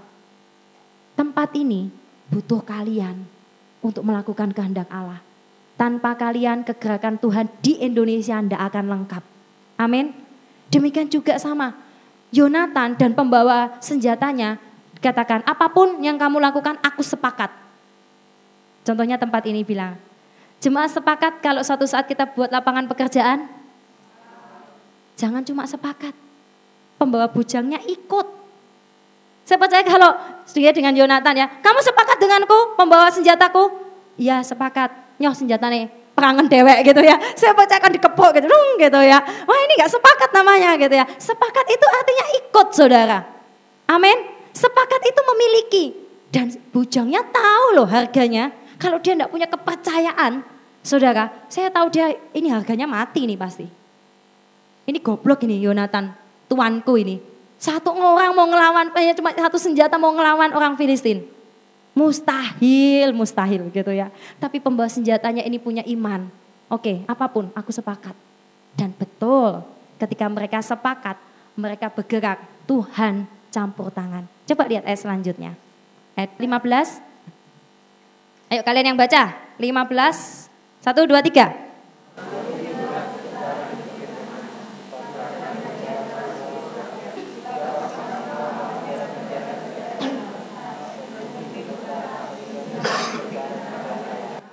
Tempat 1.16 1.56
ini 1.56 1.88
butuh 2.28 2.60
kalian 2.60 3.24
untuk 3.80 4.04
melakukan 4.04 4.52
kehendak 4.52 4.84
Allah. 4.92 5.24
Tanpa 5.80 6.12
kalian 6.12 6.60
kegerakan 6.62 7.16
Tuhan 7.16 7.48
di 7.64 7.80
Indonesia 7.80 8.36
tidak 8.36 8.62
akan 8.68 8.84
lengkap. 8.92 9.22
Amin. 9.80 10.12
Demikian 10.68 11.08
juga 11.08 11.40
sama. 11.40 11.72
Yonatan 12.32 12.96
dan 12.96 13.12
pembawa 13.12 13.76
senjatanya 13.80 14.56
Katakan, 15.02 15.42
apa 15.42 15.66
pun 15.66 15.98
yang 15.98 16.14
kamu 16.14 16.38
lakukan, 16.38 16.78
aku 16.78 17.02
sepakat. 17.02 17.50
Contohnya 18.86 19.18
tempat 19.18 19.42
ini 19.50 19.66
bilang, 19.66 19.98
jemaah 20.62 20.86
sepakat 20.86 21.42
kalau 21.42 21.58
suatu 21.66 21.82
saat 21.90 22.06
kita 22.06 22.30
buat 22.30 22.54
lapangan 22.54 22.86
pekerjaan, 22.86 23.50
jangan 25.18 25.42
cuma 25.42 25.66
sepakat. 25.66 26.14
Pembawa 27.02 27.26
bujangnya 27.26 27.82
ikut. 27.82 28.26
Saya 29.42 29.58
percaya 29.58 29.82
kalau 29.82 30.14
dia 30.54 30.70
dengan 30.70 30.94
Yonatan 30.94 31.34
ya, 31.34 31.50
kamu 31.50 31.82
sepakat 31.82 32.22
denganku, 32.22 32.78
pembawa 32.78 33.10
senjataku? 33.10 33.74
Iya 34.14 34.38
sepakat, 34.46 35.18
nyoh 35.18 35.34
senjata 35.34 35.66
nih, 35.66 35.90
perangan 36.14 36.46
dewek 36.46 36.78
gitu 36.86 37.02
ya. 37.02 37.18
Saya 37.34 37.58
percaya 37.58 37.82
akan 37.82 37.92
dikepuk 37.98 38.30
gitu, 38.38 38.46
Rung, 38.46 38.78
gitu 38.78 39.00
ya. 39.02 39.18
Wah 39.18 39.58
ini 39.66 39.82
gak 39.82 39.90
sepakat 39.90 40.30
namanya 40.30 40.78
gitu 40.78 40.94
ya. 40.94 41.02
Sepakat 41.18 41.66
itu 41.74 41.86
artinya 41.90 42.24
ikut 42.38 42.68
saudara. 42.70 43.18
Amin. 43.90 44.41
Sepakat 44.52 45.00
itu 45.04 45.20
memiliki. 45.34 45.84
Dan 46.32 46.48
bujangnya 46.72 47.20
tahu 47.28 47.76
loh 47.76 47.88
harganya. 47.88 48.52
Kalau 48.80 48.96
dia 48.98 49.12
tidak 49.12 49.28
punya 49.28 49.44
kepercayaan, 49.46 50.40
saudara, 50.80 51.28
saya 51.52 51.68
tahu 51.68 51.92
dia 51.92 52.16
ini 52.32 52.48
harganya 52.48 52.88
mati 52.88 53.28
nih 53.28 53.36
pasti. 53.36 53.68
Ini 54.88 54.98
goblok 54.98 55.44
ini 55.44 55.60
Yonatan, 55.62 56.10
tuanku 56.48 56.98
ini. 56.98 57.20
Satu 57.60 57.94
orang 57.94 58.34
mau 58.34 58.48
ngelawan, 58.50 58.90
hanya 58.90 59.14
cuma 59.14 59.30
satu 59.30 59.54
senjata 59.54 59.94
mau 59.94 60.10
ngelawan 60.10 60.50
orang 60.50 60.74
Filistin. 60.74 61.22
Mustahil, 61.94 63.12
mustahil 63.12 63.68
gitu 63.70 63.92
ya. 63.92 64.08
Tapi 64.40 64.58
pembawa 64.58 64.88
senjatanya 64.88 65.44
ini 65.44 65.60
punya 65.60 65.84
iman. 65.86 66.26
Oke, 66.72 67.04
apa 67.04 67.28
pun 67.28 67.52
aku 67.52 67.68
sepakat. 67.70 68.16
Dan 68.72 68.96
betul, 68.96 69.60
ketika 70.00 70.26
mereka 70.32 70.58
sepakat, 70.64 71.20
mereka 71.54 71.92
bergerak. 71.92 72.40
Tuhan 72.64 73.28
campur 73.52 73.92
tangan. 73.92 74.24
Coba 74.42 74.66
lihat 74.66 74.82
ayat 74.82 75.00
selanjutnya. 75.02 75.54
Ayat 76.18 76.34
15. 76.36 77.02
Ayo 78.52 78.62
kalian 78.66 78.92
yang 78.92 78.98
baca. 78.98 79.32
15. 79.56 80.50
1, 80.82 81.06
2, 81.06 81.22
3. 81.30 81.62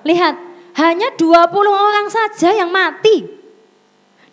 Lihat, 0.10 0.36
hanya 0.80 1.10
20 1.13 1.69
orang 1.69 2.08
saja 2.10 2.49
yang 2.56 2.71
mati. 2.73 3.30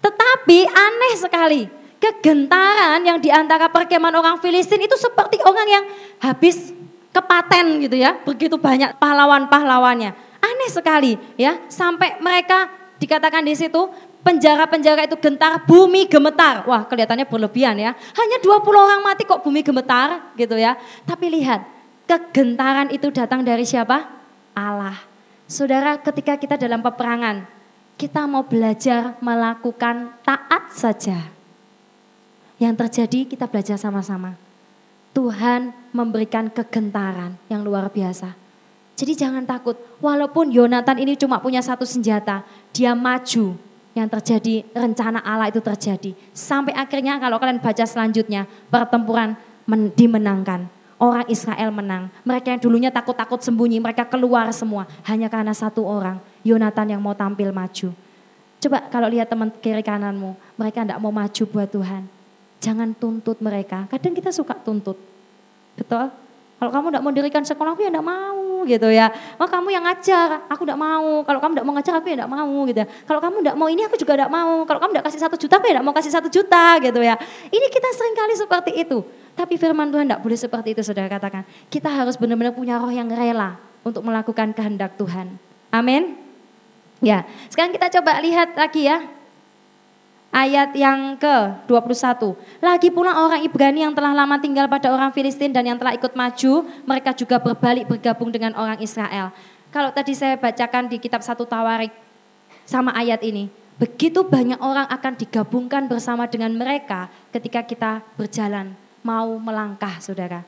Tetapi 0.00 0.58
aneh 0.70 1.14
sekali, 1.18 1.68
kegentaran 1.96 3.00
yang 3.02 3.18
di 3.18 3.32
antara 3.32 3.68
perkemahan 3.72 4.16
orang 4.16 4.36
Filistin 4.40 4.84
itu 4.84 4.96
seperti 4.96 5.40
orang 5.42 5.68
yang 5.68 5.84
habis 6.20 6.72
kepaten 7.12 7.80
gitu 7.88 7.96
ya. 7.96 8.16
Begitu 8.20 8.60
banyak 8.60 9.00
pahlawan-pahlawannya. 9.00 10.12
Aneh 10.40 10.70
sekali 10.70 11.16
ya. 11.40 11.56
Sampai 11.72 12.20
mereka 12.20 12.68
dikatakan 13.00 13.44
di 13.44 13.56
situ 13.56 13.88
penjara-penjara 14.20 15.06
itu 15.06 15.16
gentar, 15.16 15.64
bumi 15.64 16.04
gemetar. 16.10 16.66
Wah 16.68 16.84
kelihatannya 16.84 17.24
berlebihan 17.24 17.78
ya. 17.78 17.94
Hanya 17.94 18.36
20 18.42 18.66
orang 18.74 19.00
mati 19.00 19.24
kok 19.24 19.40
bumi 19.40 19.64
gemetar 19.64 20.34
gitu 20.36 20.58
ya. 20.58 20.76
Tapi 21.08 21.30
lihat, 21.30 21.64
kegentaran 22.04 22.92
itu 22.92 23.08
datang 23.14 23.46
dari 23.46 23.62
siapa? 23.62 24.06
Allah. 24.52 24.98
Saudara 25.46 25.94
ketika 26.02 26.34
kita 26.34 26.58
dalam 26.58 26.82
peperangan, 26.82 27.46
kita 27.94 28.26
mau 28.26 28.42
belajar 28.42 29.14
melakukan 29.22 30.10
taat 30.26 30.74
saja. 30.74 31.35
Yang 32.56 32.74
terjadi 32.86 33.18
kita 33.28 33.44
belajar 33.44 33.76
sama-sama. 33.76 34.36
Tuhan 35.12 35.72
memberikan 35.96 36.52
kegentaran 36.52 37.36
yang 37.48 37.64
luar 37.64 37.88
biasa. 37.88 38.36
Jadi 38.96 39.12
jangan 39.12 39.44
takut, 39.44 39.76
walaupun 40.00 40.48
Yonatan 40.48 40.96
ini 41.00 41.16
cuma 41.20 41.36
punya 41.36 41.60
satu 41.60 41.84
senjata, 41.84 42.44
dia 42.72 42.96
maju 42.96 43.56
yang 43.96 44.08
terjadi, 44.08 44.64
rencana 44.72 45.20
Allah 45.20 45.48
itu 45.52 45.60
terjadi. 45.60 46.16
Sampai 46.32 46.72
akhirnya 46.76 47.16
kalau 47.20 47.36
kalian 47.36 47.60
baca 47.60 47.84
selanjutnya, 47.84 48.48
pertempuran 48.72 49.36
men 49.68 49.92
dimenangkan. 49.92 50.68
Orang 50.96 51.28
Israel 51.28 51.68
menang. 51.76 52.08
Mereka 52.24 52.56
yang 52.56 52.60
dulunya 52.60 52.88
takut-takut 52.88 53.44
sembunyi, 53.44 53.84
mereka 53.84 54.08
keluar 54.08 54.48
semua. 54.56 54.88
Hanya 55.04 55.28
karena 55.28 55.52
satu 55.52 55.84
orang, 55.84 56.16
Yonatan 56.40 56.96
yang 56.96 57.04
mau 57.04 57.12
tampil 57.12 57.52
maju. 57.52 57.92
Coba 58.56 58.78
kalau 58.88 59.08
lihat 59.12 59.28
teman 59.28 59.52
kiri 59.60 59.84
kananmu, 59.84 60.32
mereka 60.56 60.88
tidak 60.88 60.96
mau 61.04 61.12
maju 61.12 61.42
buat 61.52 61.68
Tuhan. 61.68 62.15
Jangan 62.66 62.98
tuntut 62.98 63.38
mereka. 63.38 63.86
Kadang 63.86 64.10
kita 64.10 64.34
suka 64.34 64.58
tuntut. 64.58 64.98
Betul? 65.78 66.10
Kalau 66.56 66.70
kamu 66.72 66.86
tidak 66.90 67.02
mau 67.04 67.12
dirikan 67.14 67.44
sekolah, 67.46 67.78
aku 67.78 67.86
ya 67.86 67.92
tidak 67.94 68.02
mau 68.02 68.64
gitu 68.66 68.88
ya. 68.90 69.12
Oh 69.38 69.46
kamu 69.46 69.70
yang 69.70 69.84
ngajar, 69.86 70.50
aku 70.50 70.66
tidak 70.66 70.80
mau. 70.82 71.22
Kalau 71.22 71.38
kamu 71.38 71.52
tidak 71.54 71.66
mau 71.68 71.74
ngajar, 71.78 71.94
aku 72.00 72.06
ya 72.10 72.14
tidak 72.18 72.30
mau 72.32 72.56
gitu. 72.66 72.78
Ya. 72.82 72.86
Kalau 73.06 73.20
kamu 73.22 73.36
tidak 73.44 73.56
mau 73.60 73.68
ini, 73.70 73.82
aku 73.86 73.94
juga 73.94 74.12
tidak 74.18 74.30
mau. 74.34 74.66
Kalau 74.66 74.80
kamu 74.82 74.90
tidak 74.98 75.06
kasih 75.06 75.20
satu 75.22 75.36
juta, 75.38 75.54
aku 75.60 75.66
ya 75.68 75.72
tidak 75.78 75.84
mau 75.86 75.94
kasih 75.94 76.12
satu 76.16 76.28
juta 76.32 76.64
gitu 76.82 77.00
ya. 77.04 77.14
Ini 77.54 77.66
kita 77.70 77.88
sering 77.94 78.14
kali 78.18 78.34
seperti 78.34 78.72
itu. 78.82 78.98
Tapi 79.36 79.54
firman 79.60 79.86
Tuhan 79.92 80.04
tidak 80.10 80.20
boleh 80.26 80.38
seperti 80.40 80.68
itu 80.74 80.82
saudara 80.82 81.06
katakan. 81.06 81.46
Kita 81.70 81.92
harus 81.92 82.18
benar-benar 82.18 82.56
punya 82.56 82.80
roh 82.82 82.90
yang 82.90 83.06
rela 83.12 83.60
untuk 83.86 84.02
melakukan 84.02 84.56
kehendak 84.56 84.98
Tuhan. 84.98 85.38
Amin. 85.70 86.18
Ya, 87.04 87.28
sekarang 87.52 87.76
kita 87.76 87.92
coba 88.00 88.16
lihat 88.24 88.56
lagi 88.56 88.88
ya 88.88 89.04
ayat 90.36 90.76
yang 90.76 91.16
ke-21. 91.16 92.36
Lagi 92.60 92.92
pula 92.92 93.16
orang 93.24 93.40
Ibrani 93.40 93.88
yang 93.88 93.96
telah 93.96 94.12
lama 94.12 94.36
tinggal 94.36 94.68
pada 94.68 94.92
orang 94.92 95.08
Filistin 95.16 95.48
dan 95.48 95.64
yang 95.64 95.80
telah 95.80 95.96
ikut 95.96 96.12
maju, 96.12 96.68
mereka 96.84 97.16
juga 97.16 97.40
berbalik 97.40 97.88
bergabung 97.88 98.28
dengan 98.28 98.52
orang 98.52 98.76
Israel. 98.84 99.32
Kalau 99.72 99.88
tadi 99.96 100.12
saya 100.12 100.36
bacakan 100.36 100.92
di 100.92 101.00
kitab 101.00 101.24
satu 101.24 101.48
Tawarik 101.48 101.88
sama 102.68 102.92
ayat 102.92 103.24
ini, 103.24 103.48
begitu 103.80 104.20
banyak 104.20 104.60
orang 104.60 104.84
akan 104.92 105.16
digabungkan 105.16 105.88
bersama 105.88 106.28
dengan 106.28 106.52
mereka 106.52 107.08
ketika 107.32 107.64
kita 107.64 108.04
berjalan, 108.20 108.76
mau 109.00 109.40
melangkah 109.40 109.96
saudara. 110.04 110.44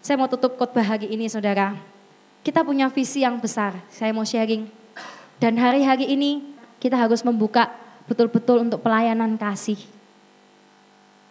Saya 0.00 0.16
mau 0.16 0.32
tutup 0.32 0.56
khotbah 0.56 0.96
hari 0.96 1.12
ini 1.12 1.28
saudara. 1.28 1.76
Kita 2.42 2.66
punya 2.66 2.90
visi 2.90 3.22
yang 3.22 3.38
besar, 3.38 3.76
saya 3.92 4.10
mau 4.10 4.26
sharing. 4.26 4.66
Dan 5.38 5.60
hari-hari 5.60 6.10
ini 6.10 6.42
kita 6.82 6.98
harus 6.98 7.22
membuka 7.22 7.70
betul-betul 8.06 8.66
untuk 8.66 8.82
pelayanan 8.82 9.38
kasih. 9.38 9.78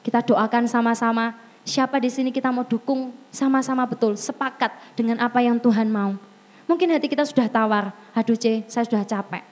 Kita 0.01 0.25
doakan 0.25 0.65
sama-sama, 0.65 1.37
siapa 1.61 2.01
di 2.01 2.09
sini 2.09 2.29
kita 2.33 2.49
mau 2.49 2.65
dukung 2.65 3.13
sama-sama 3.29 3.85
betul, 3.85 4.17
sepakat 4.17 4.73
dengan 4.97 5.21
apa 5.21 5.39
yang 5.45 5.61
Tuhan 5.61 5.87
mau. 5.89 6.17
Mungkin 6.65 6.95
hati 6.95 7.11
kita 7.11 7.27
sudah 7.27 7.51
tawar, 7.51 7.93
aduh 8.15 8.37
C, 8.37 8.65
saya 8.65 8.87
sudah 8.87 9.03
capek. 9.05 9.43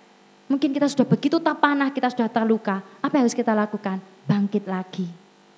Mungkin 0.49 0.73
kita 0.73 0.89
sudah 0.89 1.05
begitu 1.05 1.37
tak 1.37 1.61
panah, 1.61 1.93
kita 1.93 2.09
sudah 2.09 2.25
terluka. 2.25 2.81
Apa 3.05 3.21
yang 3.21 3.29
harus 3.29 3.37
kita 3.37 3.53
lakukan? 3.53 4.01
Bangkit 4.25 4.65
lagi. 4.65 5.05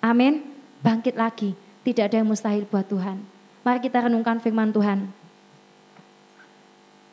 Amin. 0.04 0.44
Bangkit 0.84 1.16
lagi. 1.16 1.56
Tidak 1.88 2.12
ada 2.12 2.20
yang 2.20 2.28
mustahil 2.28 2.68
buat 2.68 2.84
Tuhan. 2.92 3.24
Mari 3.64 3.80
kita 3.80 4.10
renungkan 4.10 4.44
firman 4.44 4.74
Tuhan. 4.76 5.08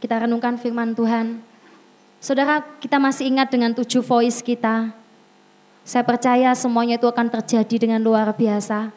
Kita 0.03 0.27
renungkan 0.27 0.59
firman 0.59 0.97
Tuhan 0.99 1.39
Saudara, 2.19 2.67
kita 2.83 2.99
masih 2.99 3.31
ingat 3.31 3.47
dengan 3.47 3.71
tujuh 3.71 4.03
voice 4.03 4.43
kita. 4.43 4.91
Saya 5.87 6.03
percaya 6.03 6.51
semuanya 6.59 6.99
itu 6.99 7.07
akan 7.07 7.31
terjadi 7.31 7.87
dengan 7.87 8.03
luar 8.03 8.35
biasa. 8.35 8.91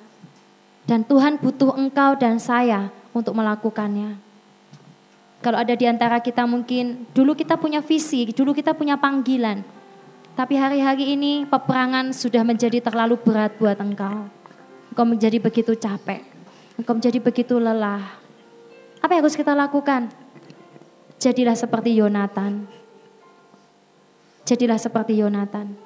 Dan 0.90 1.06
Tuhan 1.06 1.38
butuh 1.38 1.78
engkau 1.78 2.18
dan 2.18 2.42
saya 2.42 2.90
untuk 3.14 3.38
melakukannya. 3.38 4.18
Kalau 5.46 5.58
ada 5.62 5.78
di 5.78 5.86
antara 5.86 6.18
kita 6.18 6.50
mungkin 6.50 7.06
dulu 7.14 7.38
kita 7.38 7.62
punya 7.62 7.86
visi, 7.86 8.26
dulu 8.34 8.58
kita 8.58 8.74
punya 8.74 8.98
panggilan. 8.98 9.62
Tapi 10.34 10.58
hari-hari 10.58 11.14
ini 11.14 11.46
peperangan 11.46 12.18
sudah 12.18 12.42
menjadi 12.42 12.82
terlalu 12.82 13.22
berat 13.22 13.54
buat 13.62 13.78
engkau. 13.78 14.26
Engkau 14.90 15.06
menjadi 15.06 15.38
begitu 15.38 15.78
capek. 15.78 16.26
Engkau 16.74 16.98
menjadi 16.98 17.22
begitu 17.22 17.62
lelah. 17.62 18.18
Apa 18.98 19.14
yang 19.14 19.22
harus 19.22 19.38
kita 19.38 19.54
lakukan? 19.54 20.10
Jadilah 21.22 21.54
seperti 21.54 21.94
Yonatan 21.94 22.81
Jadilah 24.52 24.76
seperti 24.76 25.16
Yonatan. 25.16 25.80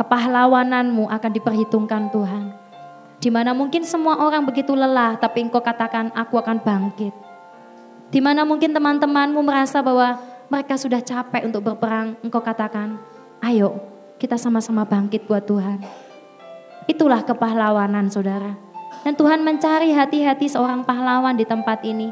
Kepahlawananmu 0.00 1.04
akan 1.04 1.32
diperhitungkan 1.36 2.08
Tuhan. 2.08 2.56
Di 3.20 3.28
mana 3.28 3.52
mungkin 3.52 3.84
semua 3.84 4.16
orang 4.24 4.48
begitu 4.48 4.72
lelah, 4.72 5.20
tapi 5.20 5.44
engkau 5.44 5.60
katakan, 5.60 6.08
aku 6.16 6.40
akan 6.40 6.64
bangkit. 6.64 7.12
Di 8.08 8.24
mana 8.24 8.48
mungkin 8.48 8.72
teman-temanmu 8.72 9.36
merasa 9.44 9.84
bahwa 9.84 10.16
mereka 10.48 10.80
sudah 10.80 11.04
capek 11.04 11.44
untuk 11.44 11.60
berperang, 11.60 12.16
engkau 12.24 12.40
katakan, 12.40 12.96
ayo 13.44 13.84
kita 14.16 14.40
sama-sama 14.40 14.88
bangkit 14.88 15.28
buat 15.28 15.44
Tuhan. 15.44 15.84
Itulah 16.88 17.20
kepahlawanan 17.20 18.08
saudara. 18.08 18.56
Dan 19.04 19.12
Tuhan 19.12 19.44
mencari 19.44 19.92
hati-hati 19.92 20.48
seorang 20.48 20.88
pahlawan 20.88 21.36
di 21.36 21.44
tempat 21.44 21.84
ini. 21.84 22.08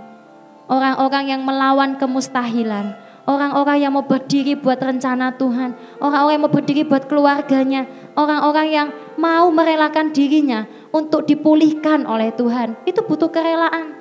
Orang-orang 0.69 1.33
yang 1.33 1.49
melawan 1.49 1.97
kemustahilan, 1.97 3.08
orang-orang 3.29 3.85
yang 3.85 3.93
mau 3.93 4.09
berdiri 4.09 4.57
buat 4.57 4.81
rencana 4.81 5.37
Tuhan, 5.37 5.77
orang-orang 6.01 6.41
yang 6.41 6.45
mau 6.49 6.55
berdiri 6.57 6.83
buat 6.89 7.05
keluarganya, 7.05 7.85
orang-orang 8.17 8.69
yang 8.73 8.89
mau 9.21 9.53
merelakan 9.53 10.17
dirinya 10.17 10.65
untuk 10.89 11.29
dipulihkan 11.29 12.09
oleh 12.09 12.33
Tuhan. 12.33 12.81
Itu 12.89 13.05
butuh 13.05 13.29
kerelaan, 13.29 13.93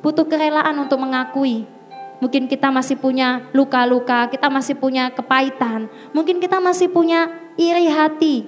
butuh 0.00 0.24
kerelaan 0.24 0.80
untuk 0.80 0.96
mengakui. 0.96 1.68
Mungkin 2.24 2.48
kita 2.48 2.72
masih 2.72 2.96
punya 2.96 3.44
luka-luka, 3.52 4.32
kita 4.32 4.48
masih 4.48 4.76
punya 4.76 5.12
kepahitan, 5.12 5.88
mungkin 6.16 6.40
kita 6.40 6.60
masih 6.60 6.88
punya 6.88 7.28
iri 7.56 7.88
hati, 7.88 8.44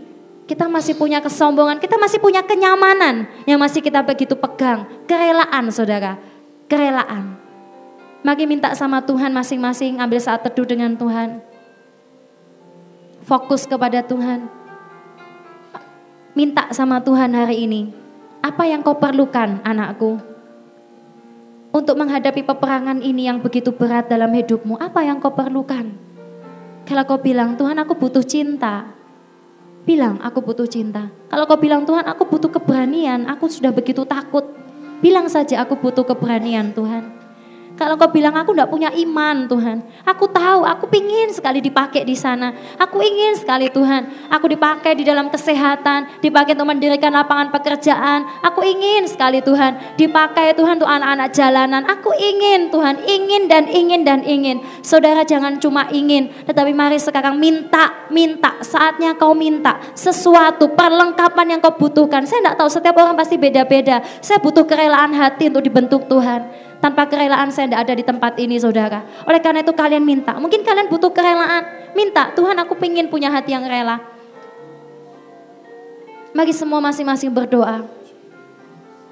kita 0.49 0.69
masih 0.69 0.97
punya 0.97 1.21
kesombongan, 1.25 1.81
kita 1.81 1.97
masih 1.97 2.21
punya 2.21 2.45
kenyamanan 2.45 3.29
yang 3.49 3.57
masih 3.61 3.81
kita 3.81 4.05
begitu 4.05 4.37
pegang. 4.37 4.85
Kerelaan 5.09 5.73
saudara, 5.73 6.21
kerelaan. 6.69 7.42
Mari 8.23 8.47
minta 8.47 8.71
sama 8.79 9.03
Tuhan 9.03 9.35
masing-masing 9.35 9.99
ambil 9.99 10.23
saat 10.23 10.47
teduh 10.47 10.63
dengan 10.63 10.95
Tuhan. 10.95 11.43
Fokus 13.27 13.67
kepada 13.67 13.99
Tuhan. 13.99 14.47
Minta 16.39 16.71
sama 16.71 17.03
Tuhan 17.03 17.35
hari 17.35 17.67
ini. 17.67 17.91
Apa 18.39 18.71
yang 18.71 18.87
kau 18.87 18.95
perlukan 18.95 19.59
anakku? 19.67 20.23
Untuk 21.75 21.99
menghadapi 21.99 22.47
peperangan 22.47 23.03
ini 23.03 23.27
yang 23.27 23.43
begitu 23.43 23.75
berat 23.75 24.07
dalam 24.07 24.31
hidupmu, 24.31 24.79
apa 24.79 25.03
yang 25.03 25.19
kau 25.19 25.35
perlukan? 25.35 25.91
Kalau 26.87 27.03
kau 27.03 27.19
bilang, 27.19 27.59
Tuhan 27.59 27.75
aku 27.83 27.99
butuh 27.99 28.23
cinta. 28.23 28.87
Bilang, 29.83 30.23
aku 30.23 30.39
butuh 30.47 30.71
cinta. 30.71 31.11
Kalau 31.27 31.43
kau 31.51 31.59
bilang, 31.59 31.83
Tuhan 31.83 32.07
aku 32.07 32.23
butuh 32.31 32.55
keberanian, 32.55 33.27
aku 33.27 33.51
sudah 33.51 33.75
begitu 33.75 34.07
takut. 34.07 34.47
Bilang 35.03 35.27
saja 35.27 35.67
aku 35.67 35.75
butuh 35.75 36.07
keberanian 36.07 36.71
Tuhan. 36.71 37.22
Kalau 37.73 37.97
kau 37.97 38.13
bilang 38.13 38.37
aku 38.37 38.53
tidak 38.53 38.69
punya 38.69 38.93
iman 38.93 39.49
Tuhan. 39.49 39.81
Aku 40.05 40.29
tahu, 40.29 40.63
aku 40.63 40.85
pingin 40.93 41.33
sekali 41.33 41.65
dipakai 41.65 42.05
di 42.05 42.13
sana. 42.13 42.53
Aku 42.77 43.01
ingin 43.01 43.33
sekali 43.33 43.73
Tuhan. 43.73 44.29
Aku 44.29 44.45
dipakai 44.45 44.93
di 44.93 45.09
dalam 45.09 45.33
kesehatan, 45.33 46.21
dipakai 46.21 46.53
untuk 46.53 46.69
mendirikan 46.69 47.17
lapangan 47.17 47.49
pekerjaan. 47.49 48.29
Aku 48.45 48.61
ingin 48.61 49.09
sekali 49.09 49.41
Tuhan. 49.41 49.97
Dipakai 49.97 50.53
Tuhan 50.53 50.77
untuk 50.77 50.91
anak-anak 50.91 51.29
jalanan. 51.33 51.83
Aku 51.89 52.13
ingin 52.13 52.69
Tuhan, 52.69 53.01
ingin 53.09 53.49
dan 53.49 53.65
ingin 53.67 54.01
dan 54.05 54.21
ingin. 54.21 54.61
Saudara 54.85 55.25
jangan 55.25 55.57
cuma 55.57 55.89
ingin, 55.89 56.29
tetapi 56.45 56.77
mari 56.77 57.01
sekarang 57.01 57.41
minta, 57.41 58.09
minta. 58.13 58.61
Saatnya 58.61 59.17
kau 59.17 59.33
minta 59.33 59.81
sesuatu, 59.97 60.77
perlengkapan 60.77 61.57
yang 61.57 61.61
kau 61.65 61.73
butuhkan. 61.73 62.29
Saya 62.29 62.45
tidak 62.45 62.57
tahu, 62.61 62.69
setiap 62.69 62.95
orang 63.01 63.17
pasti 63.17 63.41
beda-beda. 63.41 64.05
Saya 64.21 64.39
butuh 64.45 64.69
kerelaan 64.69 65.17
hati 65.17 65.49
untuk 65.49 65.65
dibentuk 65.65 66.05
Tuhan. 66.07 66.72
Tanpa 66.83 67.07
kerelaan 67.07 67.55
saya 67.55 67.71
tidak 67.71 67.81
ada 67.87 67.95
di 67.95 68.03
tempat 68.03 68.33
ini 68.43 68.59
saudara. 68.59 69.07
Oleh 69.23 69.39
karena 69.39 69.63
itu 69.63 69.71
kalian 69.71 70.03
minta. 70.03 70.35
Mungkin 70.35 70.67
kalian 70.67 70.91
butuh 70.91 71.15
kerelaan. 71.15 71.95
Minta, 71.95 72.35
Tuhan 72.35 72.59
aku 72.59 72.75
pingin 72.75 73.07
punya 73.07 73.31
hati 73.31 73.55
yang 73.55 73.63
rela. 73.63 74.03
Mari 76.35 76.51
semua 76.51 76.83
masing-masing 76.83 77.31
berdoa. 77.31 77.87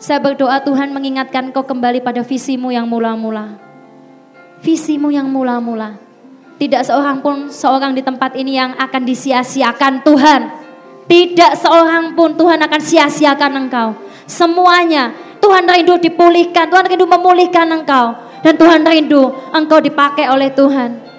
Saya 0.03 0.18
berdoa 0.18 0.59
Tuhan 0.66 0.91
mengingatkan 0.91 1.55
kau 1.55 1.62
kembali 1.62 2.03
pada 2.03 2.27
visimu 2.27 2.75
yang 2.75 2.91
mula-mula. 2.91 3.61
Visimu 4.66 5.14
yang 5.14 5.31
mula-mula. 5.31 5.95
Tidak 6.59 6.83
seorang 6.83 7.23
pun 7.23 7.55
seorang 7.55 7.95
di 7.95 8.03
tempat 8.03 8.35
ini 8.35 8.59
yang 8.59 8.75
akan 8.75 9.07
disia-siakan 9.07 10.03
Tuhan. 10.03 10.41
Tidak 11.07 11.53
seorang 11.55 12.18
pun 12.18 12.35
Tuhan 12.35 12.59
akan 12.66 12.81
sia-siakan 12.83 13.53
engkau. 13.68 13.95
Semuanya 14.27 15.14
Tuhan 15.41 15.64
rindu 15.64 15.97
dipulihkan, 15.97 16.68
Tuhan 16.68 16.84
rindu 16.86 17.09
memulihkan 17.09 17.66
engkau. 17.72 18.12
Dan 18.41 18.57
Tuhan 18.57 18.84
rindu 18.84 19.32
engkau 19.53 19.80
dipakai 19.80 20.28
oleh 20.28 20.53
Tuhan. 20.53 21.11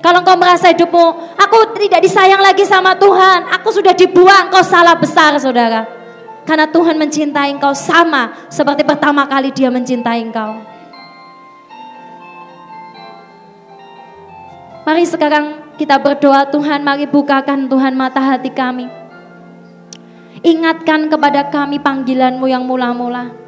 Kalau 0.00 0.24
engkau 0.24 0.36
merasa 0.38 0.72
hidupmu, 0.72 1.06
aku 1.36 1.56
tidak 1.76 2.00
disayang 2.00 2.40
lagi 2.40 2.64
sama 2.64 2.96
Tuhan, 2.96 3.52
aku 3.52 3.68
sudah 3.68 3.92
dibuang, 3.92 4.48
kau 4.48 4.64
salah 4.64 4.96
besar 4.96 5.36
saudara. 5.36 5.84
Karena 6.48 6.64
Tuhan 6.66 6.96
mencintai 6.96 7.52
engkau 7.52 7.76
sama 7.76 8.48
seperti 8.48 8.80
pertama 8.82 9.28
kali 9.28 9.52
dia 9.52 9.68
mencintai 9.68 10.24
engkau. 10.24 10.56
Mari 14.88 15.04
sekarang 15.04 15.76
kita 15.76 16.00
berdoa 16.00 16.48
Tuhan, 16.48 16.80
mari 16.80 17.04
bukakan 17.04 17.68
Tuhan 17.68 17.92
mata 17.92 18.18
hati 18.24 18.50
kami. 18.50 18.88
Ingatkan 20.40 21.12
kepada 21.12 21.52
kami 21.52 21.76
panggilanmu 21.76 22.48
yang 22.48 22.64
mula-mula. 22.64 23.39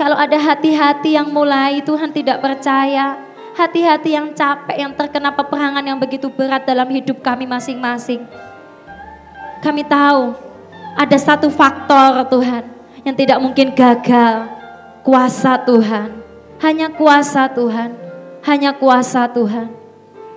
Kalau 0.00 0.16
ada 0.16 0.40
hati-hati 0.40 1.12
yang 1.12 1.28
mulai 1.28 1.84
Tuhan 1.84 2.08
tidak 2.08 2.40
percaya, 2.40 3.20
hati-hati 3.52 4.16
yang 4.16 4.32
capek, 4.32 4.80
yang 4.80 4.96
terkena 4.96 5.28
peperangan 5.28 5.84
yang 5.84 6.00
begitu 6.00 6.32
berat 6.32 6.64
dalam 6.64 6.88
hidup 6.88 7.20
kami 7.20 7.44
masing-masing. 7.44 8.24
Kami 9.60 9.84
tahu 9.84 10.32
ada 10.96 11.16
satu 11.20 11.52
faktor 11.52 12.16
Tuhan 12.32 12.64
yang 13.04 13.12
tidak 13.12 13.44
mungkin 13.44 13.76
gagal, 13.76 14.48
kuasa 15.04 15.60
Tuhan. 15.68 16.16
Hanya 16.64 16.88
kuasa 16.96 17.52
Tuhan, 17.52 17.92
hanya 18.48 18.72
kuasa 18.72 19.28
Tuhan. 19.28 19.68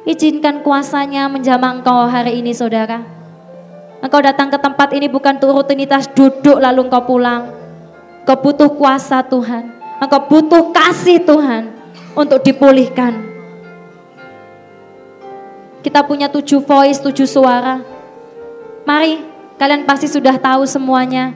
Izinkan 0.04 0.60
kuasanya 0.60 1.32
menjamah 1.32 1.80
engkau 1.80 2.04
hari 2.12 2.44
ini 2.44 2.52
saudara. 2.52 3.00
Engkau 4.04 4.20
datang 4.20 4.52
ke 4.52 4.60
tempat 4.60 4.92
ini 4.92 5.08
bukan 5.08 5.40
untuk 5.40 5.56
rutinitas 5.56 6.12
duduk 6.12 6.60
lalu 6.60 6.92
engkau 6.92 7.08
pulang. 7.08 7.63
Engkau 8.24 8.40
butuh 8.40 8.72
kuasa 8.72 9.20
Tuhan. 9.20 9.68
Engkau 10.00 10.22
butuh 10.32 10.72
kasih 10.72 11.20
Tuhan 11.28 11.76
untuk 12.16 12.40
dipulihkan. 12.40 13.20
Kita 15.84 16.08
punya 16.08 16.32
tujuh 16.32 16.64
voice, 16.64 17.04
tujuh 17.04 17.28
suara. 17.28 17.84
Mari, 18.88 19.20
kalian 19.60 19.84
pasti 19.84 20.08
sudah 20.08 20.40
tahu 20.40 20.64
semuanya. 20.64 21.36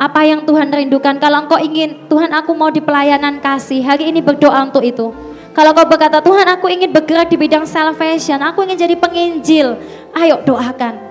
Apa 0.00 0.24
yang 0.24 0.48
Tuhan 0.48 0.72
rindukan? 0.72 1.20
Kalau 1.20 1.44
engkau 1.44 1.60
ingin, 1.60 2.08
Tuhan 2.08 2.32
aku 2.32 2.56
mau 2.56 2.72
di 2.72 2.80
pelayanan 2.80 3.44
kasih. 3.44 3.84
Hari 3.84 4.08
ini 4.08 4.24
berdoa 4.24 4.64
untuk 4.64 4.80
itu. 4.80 5.12
Kalau 5.52 5.76
kau 5.76 5.84
berkata, 5.84 6.24
Tuhan 6.24 6.48
aku 6.48 6.72
ingin 6.72 6.88
bergerak 6.88 7.28
di 7.28 7.36
bidang 7.36 7.68
salvation, 7.68 8.40
aku 8.40 8.64
ingin 8.64 8.88
jadi 8.88 8.96
penginjil. 8.96 9.76
Ayo 10.16 10.40
doakan. 10.40 11.07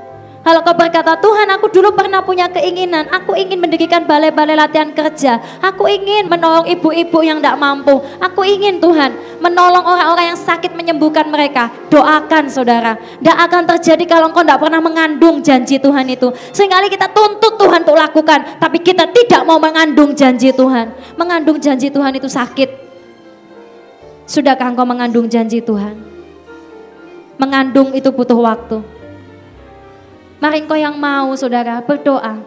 Kalau 0.48 0.64
kau 0.64 0.80
berkata, 0.80 1.20
Tuhan 1.20 1.44
aku 1.60 1.68
dulu 1.68 1.92
pernah 1.92 2.24
punya 2.24 2.48
keinginan, 2.48 3.04
aku 3.12 3.36
ingin 3.36 3.60
mendirikan 3.60 4.08
balai-balai 4.08 4.56
latihan 4.56 4.88
kerja. 4.96 5.44
Aku 5.60 5.92
ingin 5.92 6.32
menolong 6.32 6.64
ibu-ibu 6.72 7.20
yang 7.20 7.44
tidak 7.44 7.60
mampu. 7.60 8.00
Aku 8.24 8.48
ingin 8.48 8.80
Tuhan 8.80 9.12
menolong 9.44 9.84
orang-orang 9.84 10.32
yang 10.32 10.40
sakit 10.40 10.72
menyembuhkan 10.72 11.28
mereka. 11.28 11.68
Doakan 11.92 12.48
saudara. 12.48 12.96
Tidak 12.96 13.36
akan 13.44 13.76
terjadi 13.76 14.08
kalau 14.08 14.32
kau 14.32 14.40
tidak 14.40 14.64
pernah 14.64 14.80
mengandung 14.80 15.44
janji 15.44 15.84
Tuhan 15.84 16.08
itu. 16.08 16.32
Seringkali 16.56 16.96
kita 16.96 17.12
tuntut 17.12 17.60
Tuhan 17.60 17.84
untuk 17.84 18.00
lakukan, 18.00 18.56
tapi 18.56 18.80
kita 18.80 19.04
tidak 19.12 19.44
mau 19.44 19.60
mengandung 19.60 20.16
janji 20.16 20.56
Tuhan. 20.56 20.96
Mengandung 21.20 21.60
janji 21.60 21.92
Tuhan 21.92 22.16
itu 22.16 22.32
sakit. 22.32 22.88
Sudahkah 24.24 24.72
engkau 24.72 24.88
mengandung 24.88 25.28
janji 25.28 25.60
Tuhan? 25.60 26.00
Mengandung 27.36 27.92
itu 27.92 28.08
butuh 28.16 28.40
waktu. 28.40 28.96
Mari 30.38 30.62
engkau 30.62 30.78
yang 30.78 30.94
mau 30.94 31.34
saudara 31.34 31.82
berdoa. 31.82 32.38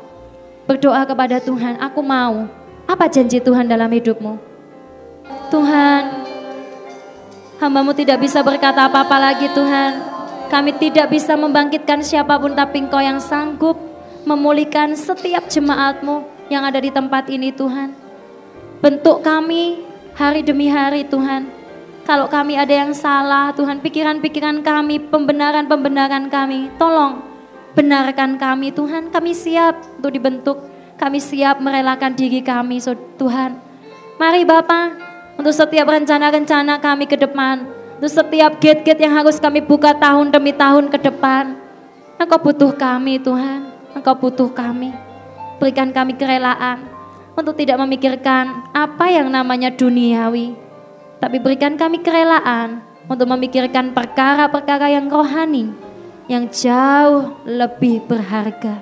Berdoa 0.71 1.03
kepada 1.03 1.43
Tuhan, 1.43 1.75
aku 1.83 1.99
mau. 2.07 2.47
Apa 2.87 3.11
janji 3.11 3.43
Tuhan 3.43 3.67
dalam 3.67 3.91
hidupmu? 3.91 4.39
Tuhan, 5.51 6.03
hambamu 7.59 7.91
tidak 7.91 8.23
bisa 8.23 8.47
berkata 8.47 8.87
apa-apa 8.87 9.17
lagi 9.19 9.51
Tuhan. 9.51 10.07
Kami 10.47 10.71
tidak 10.79 11.11
bisa 11.11 11.35
membangkitkan 11.35 12.03
siapa 12.07 12.39
pun 12.39 12.55
tapi 12.55 12.87
engkau 12.87 13.03
yang 13.03 13.19
sanggup 13.19 13.75
memulihkan 14.23 14.95
setiap 14.95 15.51
jemaatmu 15.51 16.23
yang 16.47 16.63
ada 16.63 16.79
di 16.79 16.95
tempat 16.95 17.27
ini 17.27 17.51
Tuhan. 17.51 17.91
Bentuk 18.79 19.27
kami 19.27 19.83
hari 20.15 20.47
demi 20.47 20.71
hari 20.71 21.03
Tuhan. 21.07 21.51
Kalau 22.07 22.31
kami 22.31 22.55
ada 22.55 22.71
yang 22.71 22.95
salah 22.95 23.51
Tuhan, 23.55 23.83
pikiran-pikiran 23.83 24.63
kami, 24.63 24.99
pembenaran-pembenaran 25.11 26.27
kami, 26.31 26.71
tolong 26.79 27.30
benarkan 27.75 28.37
kami 28.37 28.75
Tuhan, 28.75 29.11
kami 29.11 29.33
siap 29.33 30.01
untuk 30.01 30.13
dibentuk, 30.13 30.59
kami 30.99 31.23
siap 31.23 31.63
merelakan 31.63 32.13
diri 32.13 32.45
kami 32.45 32.83
Tuhan. 33.17 33.57
Mari 34.21 34.43
Bapak, 34.45 34.87
untuk 35.41 35.57
setiap 35.57 35.89
rencana-rencana 35.89 36.77
kami 36.83 37.09
ke 37.09 37.17
depan, 37.17 37.65
untuk 37.97 38.13
setiap 38.13 38.61
gate-gate 38.61 39.01
yang 39.01 39.17
harus 39.17 39.41
kami 39.41 39.65
buka 39.65 39.97
tahun 39.97 40.29
demi 40.29 40.53
tahun 40.53 40.93
ke 40.93 40.99
depan, 41.01 41.57
Engkau 42.21 42.37
butuh 42.37 42.77
kami 42.77 43.17
Tuhan, 43.17 43.73
Engkau 43.97 44.13
butuh 44.13 44.53
kami. 44.53 44.93
Berikan 45.57 45.89
kami 45.89 46.17
kerelaan 46.21 46.85
untuk 47.33 47.57
tidak 47.57 47.81
memikirkan 47.81 48.69
apa 48.77 49.09
yang 49.09 49.33
namanya 49.33 49.73
duniawi, 49.73 50.53
tapi 51.17 51.41
berikan 51.41 51.81
kami 51.81 52.05
kerelaan 52.05 52.85
untuk 53.09 53.25
memikirkan 53.25 53.97
perkara-perkara 53.97 54.93
yang 54.93 55.09
rohani, 55.09 55.73
yang 56.31 56.47
jauh 56.47 57.43
lebih 57.43 58.07
berharga. 58.07 58.79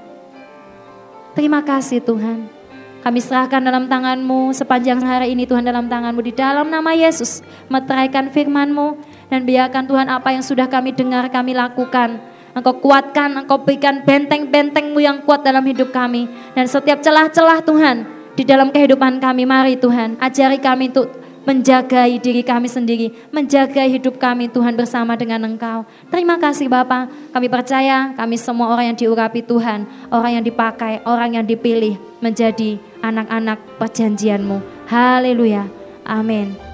Terima 1.33 1.65
kasih 1.65 2.05
Tuhan. 2.05 2.53
Kami 3.01 3.25
serahkan 3.25 3.65
dalam 3.65 3.89
tanganmu 3.89 4.53
sepanjang 4.53 5.01
hari 5.01 5.33
ini 5.33 5.49
Tuhan 5.49 5.65
dalam 5.65 5.89
tanganmu 5.89 6.21
di 6.21 6.37
dalam 6.37 6.69
nama 6.69 6.93
Yesus. 6.93 7.41
Meteraikan 7.73 8.29
firmanmu 8.29 9.01
dan 9.33 9.49
biarkan 9.49 9.89
Tuhan 9.89 10.13
apa 10.13 10.29
yang 10.37 10.45
sudah 10.45 10.69
kami 10.69 10.93
dengar 10.93 11.33
kami 11.33 11.57
lakukan. 11.57 12.21
Engkau 12.53 12.85
kuatkan, 12.85 13.33
Engkau 13.39 13.65
berikan 13.65 14.05
benteng-bentengmu 14.05 15.01
yang 15.01 15.25
kuat 15.25 15.41
dalam 15.41 15.65
hidup 15.65 15.89
kami. 15.89 16.29
Dan 16.53 16.69
setiap 16.69 17.01
celah-celah 17.01 17.65
Tuhan 17.65 17.97
di 18.37 18.45
dalam 18.45 18.69
kehidupan 18.69 19.25
kami. 19.25 19.49
Mari 19.49 19.81
Tuhan, 19.81 20.21
ajari 20.21 20.61
kami 20.61 20.93
untuk 20.93 21.18
menjagai 21.49 22.21
diri 22.21 22.45
kami 22.45 22.69
sendiri, 22.69 23.09
menjaga 23.33 23.89
hidup 23.89 24.21
kami 24.21 24.53
Tuhan 24.53 24.77
bersama 24.77 25.17
dengan 25.17 25.49
Engkau. 25.49 25.89
Terima 26.13 26.37
kasih 26.37 26.69
Bapa, 26.69 27.09
kami 27.33 27.49
percaya 27.49 28.13
kami 28.13 28.37
semua 28.37 28.69
orang 28.69 28.93
yang 28.93 28.99
diurapi 29.01 29.41
Tuhan, 29.41 29.89
orang 30.13 30.37
yang 30.37 30.45
dipakai, 30.45 31.01
orang 31.09 31.41
yang 31.41 31.49
dipilih 31.49 31.97
menjadi 32.21 32.77
anak-anak 33.01 33.81
perjanjianmu. 33.81 34.61
Haleluya. 34.93 35.65
Amin. 36.05 36.68